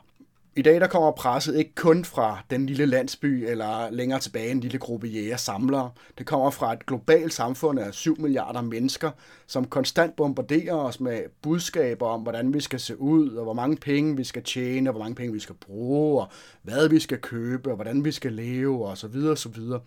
I 0.55 0.61
dag 0.61 0.81
der 0.81 0.87
kommer 0.87 1.11
presset 1.11 1.55
ikke 1.55 1.75
kun 1.75 2.05
fra 2.05 2.39
den 2.49 2.65
lille 2.65 2.85
landsby 2.85 3.45
eller 3.49 3.91
længere 3.91 4.19
tilbage 4.19 4.51
en 4.51 4.59
lille 4.59 4.77
gruppe 4.77 5.07
jæger 5.07 5.37
samlere. 5.37 5.91
Det 6.17 6.25
kommer 6.25 6.49
fra 6.49 6.73
et 6.73 6.85
globalt 6.85 7.33
samfund 7.33 7.79
af 7.79 7.93
7 7.93 8.21
milliarder 8.21 8.61
mennesker, 8.61 9.11
som 9.47 9.65
konstant 9.65 10.15
bombarderer 10.15 10.75
os 10.75 10.99
med 10.99 11.21
budskaber 11.41 12.07
om, 12.07 12.21
hvordan 12.21 12.53
vi 12.53 12.59
skal 12.59 12.79
se 12.79 13.01
ud, 13.01 13.29
og 13.29 13.43
hvor 13.43 13.53
mange 13.53 13.77
penge 13.77 14.17
vi 14.17 14.23
skal 14.23 14.43
tjene, 14.43 14.89
og 14.89 14.91
hvor 14.91 15.03
mange 15.03 15.15
penge 15.15 15.33
vi 15.33 15.39
skal 15.39 15.55
bruge, 15.55 16.21
og 16.21 16.27
hvad 16.61 16.89
vi 16.89 16.99
skal 16.99 17.17
købe, 17.17 17.69
og 17.69 17.75
hvordan 17.75 18.05
vi 18.05 18.11
skal 18.11 18.33
leve, 18.33 18.85
og 18.85 18.97
så 18.97 19.07
videre, 19.07 19.31
og 19.31 19.37
så 19.37 19.49
videre. 19.49 19.79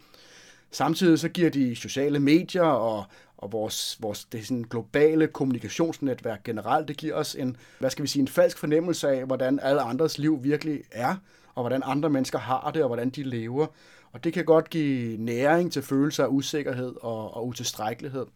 Samtidig 0.71 1.19
så 1.19 1.29
giver 1.29 1.51
de 1.51 1.77
sociale 1.77 2.19
medier 2.19 2.63
og, 2.63 3.05
og 3.39 3.53
vores, 3.53 3.97
vores 4.01 4.25
det 4.25 4.47
sådan 4.47 4.65
globale 4.71 5.27
kommunikationsnetværk 5.27 6.45
generelt, 6.45 6.89
det 6.89 6.97
giver 6.97 7.15
os 7.15 7.35
en, 7.35 7.57
hvad 7.79 7.91
skal 7.91 8.03
vi 8.03 8.09
sige, 8.09 8.21
en 8.21 8.29
falsk 8.29 8.59
fornemmelse 8.59 9.09
af, 9.09 9.27
hvordan 9.27 9.61
alle 9.63 9.81
andres 9.81 10.19
liv 10.19 10.45
virkelig 10.45 10.83
er, 10.91 11.17
og 11.55 11.63
hvordan 11.63 11.83
andre 11.85 12.11
mennesker 12.11 12.39
har 12.39 12.71
det, 12.75 12.83
og 12.83 12.89
hvordan 12.89 13.11
de 13.11 13.23
lever. 13.23 13.67
Og 14.13 14.25
det 14.25 14.33
kan 14.33 14.45
godt 14.45 14.71
give 14.71 15.17
næring 15.17 15.73
til 15.73 15.83
følelser 15.83 16.25
af 16.25 16.29
usikkerhed 16.29 16.95
og, 17.01 17.37
og 17.37 17.47
utilstrækkelighed. 17.47 18.27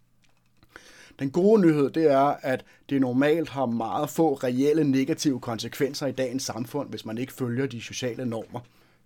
Den 1.18 1.30
gode 1.30 1.60
nyhed, 1.60 1.90
det 1.90 2.10
er, 2.10 2.36
at 2.42 2.64
det 2.90 3.00
normalt 3.00 3.48
har 3.48 3.66
meget 3.66 4.10
få 4.10 4.34
reelle 4.34 4.84
negative 4.84 5.40
konsekvenser 5.40 6.06
i 6.06 6.12
dagens 6.12 6.42
samfund, 6.42 6.90
hvis 6.90 7.04
man 7.04 7.18
ikke 7.18 7.32
følger 7.32 7.66
de 7.66 7.80
sociale 7.80 8.26
normer 8.26 8.60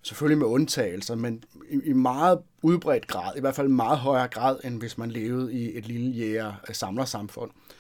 selvfølgelig 0.04 0.38
med 0.38 0.46
undtagelser, 0.46 1.14
men 1.14 1.44
i, 1.70 1.80
i 1.84 1.92
meget 1.92 2.38
udbredt 2.62 3.06
grad, 3.06 3.36
i 3.36 3.40
hvert 3.40 3.54
fald 3.54 3.68
meget 3.68 3.98
højere 3.98 4.28
grad, 4.28 4.56
end 4.64 4.78
hvis 4.78 4.98
man 4.98 5.10
levede 5.10 5.52
i 5.52 5.78
et 5.78 5.86
lille 5.86 6.10
jæger-samlersamfund. 6.10 7.50
Øh, 7.50 7.74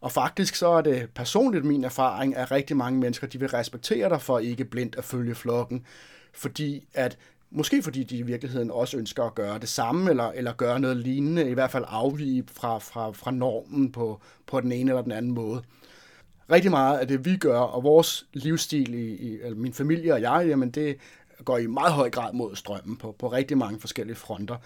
og 0.00 0.12
faktisk 0.12 0.54
så 0.54 0.68
er 0.68 0.80
det 0.80 1.08
personligt 1.14 1.64
min 1.64 1.84
erfaring, 1.84 2.36
at 2.36 2.50
rigtig 2.50 2.76
mange 2.76 3.00
mennesker, 3.00 3.26
de 3.26 3.38
vil 3.40 3.48
respektere 3.48 4.08
dig 4.08 4.22
for 4.22 4.38
ikke 4.38 4.64
blindt 4.64 4.96
at 4.96 5.04
følge 5.04 5.34
flokken, 5.34 5.84
fordi 6.32 6.88
at 6.94 7.18
Måske 7.52 7.82
fordi 7.82 8.04
de 8.04 8.16
i 8.16 8.22
virkeligheden 8.22 8.70
også 8.70 8.96
ønsker 8.96 9.24
at 9.24 9.34
gøre 9.34 9.58
det 9.58 9.68
samme, 9.68 10.10
eller, 10.10 10.28
eller 10.30 10.52
gøre 10.52 10.80
noget 10.80 10.96
lignende, 10.96 11.50
i 11.50 11.54
hvert 11.54 11.70
fald 11.70 11.84
afvige 11.88 12.44
fra, 12.52 12.78
fra, 12.78 13.10
fra 13.10 13.30
normen 13.30 13.92
på, 13.92 14.20
på 14.46 14.60
den 14.60 14.72
ene 14.72 14.90
eller 14.90 15.02
den 15.02 15.12
anden 15.12 15.32
måde. 15.32 15.62
Rigtig 16.50 16.70
meget 16.70 16.98
af 16.98 17.08
det, 17.08 17.24
vi 17.24 17.36
gør, 17.36 17.58
og 17.58 17.82
vores 17.82 18.26
livsstil, 18.32 18.94
i, 18.94 19.14
i 19.14 19.38
min 19.54 19.72
familie 19.72 20.12
og 20.12 20.20
jeg, 20.20 20.44
jamen 20.48 20.70
det 20.70 20.96
går 21.44 21.58
i 21.58 21.66
meget 21.66 21.92
høj 21.92 22.10
grad 22.10 22.32
mod 22.32 22.56
strømmen 22.56 22.96
på, 22.96 23.16
på 23.18 23.28
rigtig 23.28 23.58
mange 23.58 23.80
forskellige 23.80 24.16
fronter. 24.16 24.56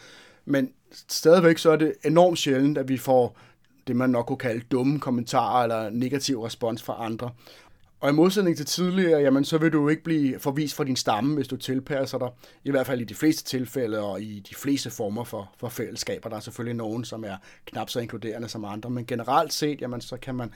Men 0.44 0.72
stadigvæk 1.08 1.58
så 1.58 1.70
er 1.70 1.76
det 1.76 1.94
enormt 2.04 2.38
sjældent, 2.38 2.78
at 2.78 2.88
vi 2.88 2.98
får 2.98 3.38
det, 3.86 3.96
man 3.96 4.10
nok 4.10 4.26
kunne 4.26 4.36
kalde 4.36 4.64
dumme 4.70 5.00
kommentarer 5.00 5.62
eller 5.62 5.90
negativ 5.90 6.42
respons 6.42 6.82
fra 6.82 6.96
andre. 6.98 7.30
Og 8.00 8.10
i 8.10 8.12
modsætning 8.12 8.56
til 8.56 8.66
tidligere, 8.66 9.20
jamen, 9.20 9.44
så 9.44 9.58
vil 9.58 9.72
du 9.72 9.88
ikke 9.88 10.02
blive 10.02 10.38
forvist 10.38 10.76
fra 10.76 10.84
din 10.84 10.96
stamme, 10.96 11.34
hvis 11.34 11.48
du 11.48 11.56
tilpasser 11.56 12.18
dig. 12.18 12.28
I 12.64 12.70
hvert 12.70 12.86
fald 12.86 13.00
i 13.00 13.04
de 13.04 13.14
fleste 13.14 13.44
tilfælde 13.44 14.00
og 14.00 14.22
i 14.22 14.40
de 14.50 14.54
fleste 14.54 14.90
former 14.90 15.24
for, 15.24 15.52
for 15.58 15.68
fællesskaber. 15.68 16.28
Der 16.28 16.36
er 16.36 16.40
selvfølgelig 16.40 16.76
nogen, 16.76 17.04
som 17.04 17.24
er 17.24 17.36
knap 17.66 17.90
så 17.90 18.00
inkluderende 18.00 18.48
som 18.48 18.64
andre, 18.64 18.90
men 18.90 19.06
generelt 19.06 19.52
set, 19.52 19.80
jamen, 19.80 20.00
så 20.00 20.16
kan 20.16 20.34
man 20.34 20.52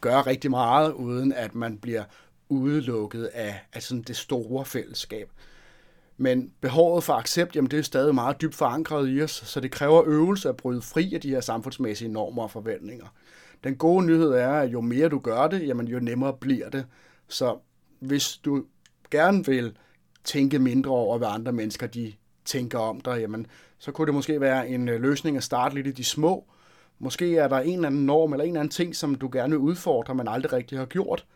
gøre 0.00 0.22
rigtig 0.22 0.50
meget, 0.50 0.92
uden 0.92 1.32
at 1.32 1.54
man 1.54 1.78
bliver 1.78 2.04
udelukket 2.50 3.24
af, 3.24 3.60
af 3.72 3.82
sådan 3.82 4.02
det 4.02 4.16
store 4.16 4.64
fællesskab. 4.64 5.30
Men 6.16 6.52
behovet 6.60 7.04
for 7.04 7.12
accept, 7.12 7.56
jamen 7.56 7.70
det 7.70 7.78
er 7.78 7.82
stadig 7.82 8.14
meget 8.14 8.40
dybt 8.40 8.54
forankret 8.54 9.16
i 9.16 9.22
os, 9.22 9.30
så 9.30 9.60
det 9.60 9.70
kræver 9.70 10.02
øvelse 10.06 10.48
at 10.48 10.56
bryde 10.56 10.82
fri 10.82 11.14
af 11.14 11.20
de 11.20 11.28
her 11.30 11.40
samfundsmæssige 11.40 12.08
normer 12.08 12.42
og 12.42 12.50
forventninger. 12.50 13.06
Den 13.64 13.76
gode 13.76 14.06
nyhed 14.06 14.30
er, 14.30 14.52
at 14.52 14.72
jo 14.72 14.80
mere 14.80 15.08
du 15.08 15.18
gør 15.18 15.48
det, 15.48 15.66
jamen 15.66 15.88
jo 15.88 16.00
nemmere 16.00 16.32
bliver 16.32 16.70
det. 16.70 16.86
Så 17.28 17.58
hvis 17.98 18.36
du 18.36 18.64
gerne 19.10 19.46
vil 19.46 19.76
tænke 20.24 20.58
mindre 20.58 20.90
over, 20.90 21.18
hvad 21.18 21.28
andre 21.30 21.52
mennesker 21.52 21.86
de 21.86 22.12
tænker 22.44 22.78
om 22.78 23.00
dig, 23.00 23.20
jamen, 23.20 23.46
så 23.78 23.92
kunne 23.92 24.06
det 24.06 24.14
måske 24.14 24.40
være 24.40 24.68
en 24.68 24.88
øh, 24.88 25.00
løsning 25.00 25.36
at 25.36 25.42
starte 25.42 25.74
lidt 25.74 25.86
i 25.86 25.90
de 25.90 26.04
små. 26.04 26.44
Måske 26.98 27.36
er 27.36 27.48
der 27.48 27.58
en 27.58 27.74
eller 27.74 27.88
anden 27.88 28.06
norm 28.06 28.32
eller 28.32 28.44
en 28.44 28.50
eller 28.50 28.60
anden 28.60 28.72
ting, 28.72 28.96
som 28.96 29.14
du 29.14 29.28
gerne 29.32 29.50
vil 29.50 29.58
udfordre, 29.58 30.14
men 30.14 30.28
aldrig 30.28 30.52
rigtig 30.52 30.78
har 30.78 30.86
gjort 30.86 31.26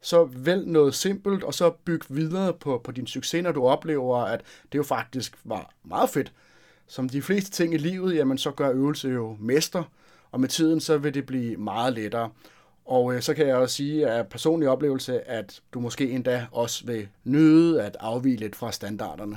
så 0.00 0.24
vælg 0.24 0.66
noget 0.66 0.94
simpelt, 0.94 1.44
og 1.44 1.54
så 1.54 1.70
byg 1.70 2.00
videre 2.08 2.52
på, 2.52 2.80
på 2.84 2.92
din 2.92 3.06
succes, 3.06 3.42
når 3.42 3.52
du 3.52 3.66
oplever, 3.66 4.18
at 4.18 4.40
det 4.72 4.78
jo 4.78 4.82
faktisk 4.82 5.38
var 5.44 5.70
meget 5.84 6.10
fedt. 6.10 6.32
Som 6.86 7.08
de 7.08 7.22
fleste 7.22 7.50
ting 7.50 7.74
i 7.74 7.78
livet, 7.78 8.16
jamen 8.16 8.38
så 8.38 8.50
gør 8.50 8.70
øvelse 8.70 9.08
jo 9.08 9.36
mester, 9.40 9.82
og 10.30 10.40
med 10.40 10.48
tiden 10.48 10.80
så 10.80 10.98
vil 10.98 11.14
det 11.14 11.26
blive 11.26 11.56
meget 11.56 11.92
lettere. 11.92 12.30
Og 12.84 13.14
øh, 13.14 13.22
så 13.22 13.34
kan 13.34 13.46
jeg 13.46 13.56
også 13.56 13.74
sige 13.74 14.08
af 14.08 14.28
personlig 14.28 14.68
oplevelse, 14.68 15.28
at 15.28 15.62
du 15.74 15.80
måske 15.80 16.10
endda 16.10 16.46
også 16.52 16.86
vil 16.86 17.08
nyde 17.24 17.82
at 17.82 17.96
afvige 18.00 18.36
lidt 18.36 18.56
fra 18.56 18.72
standarderne. 18.72 19.36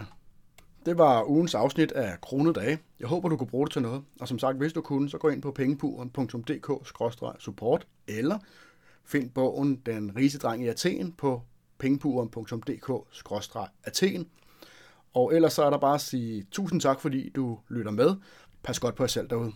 Det 0.86 0.98
var 0.98 1.30
ugens 1.30 1.56
afsnit 1.56 1.92
af 1.92 2.22
Kronedage. 2.22 2.80
Jeg 3.00 3.08
håber, 3.08 3.30
du 3.30 3.38
kunne 3.38 3.48
bruge 3.48 3.66
det 3.66 3.74
til 3.74 3.82
noget. 3.82 4.04
Og 4.20 4.28
som 4.28 4.40
sagt, 4.40 4.58
hvis 4.58 4.74
du 4.74 4.82
kunne, 4.82 5.10
så 5.10 5.18
gå 5.18 5.30
ind 5.30 5.42
på 5.42 5.52
pengepuren.dk-support 5.52 7.88
eller 8.08 8.40
Find 9.06 9.30
bogen 9.30 9.76
Den 9.76 10.16
rige 10.16 10.38
dreng 10.38 10.64
i 10.64 10.68
Athen 10.68 11.12
på 11.12 11.42
pengepuren.dk-athen. 11.78 14.28
Og 15.14 15.36
ellers 15.36 15.54
så 15.54 15.64
er 15.64 15.70
der 15.70 15.78
bare 15.78 15.96
at 15.96 16.02
sige 16.02 16.46
tusind 16.52 16.82
tak, 16.82 17.02
fordi 17.02 17.30
du 17.30 17.60
lytter 17.70 17.92
med. 17.92 18.16
Pas 18.64 18.80
godt 18.80 18.96
på 18.96 19.04
jer 19.04 19.08
selv 19.08 19.30
derude. 19.30 19.54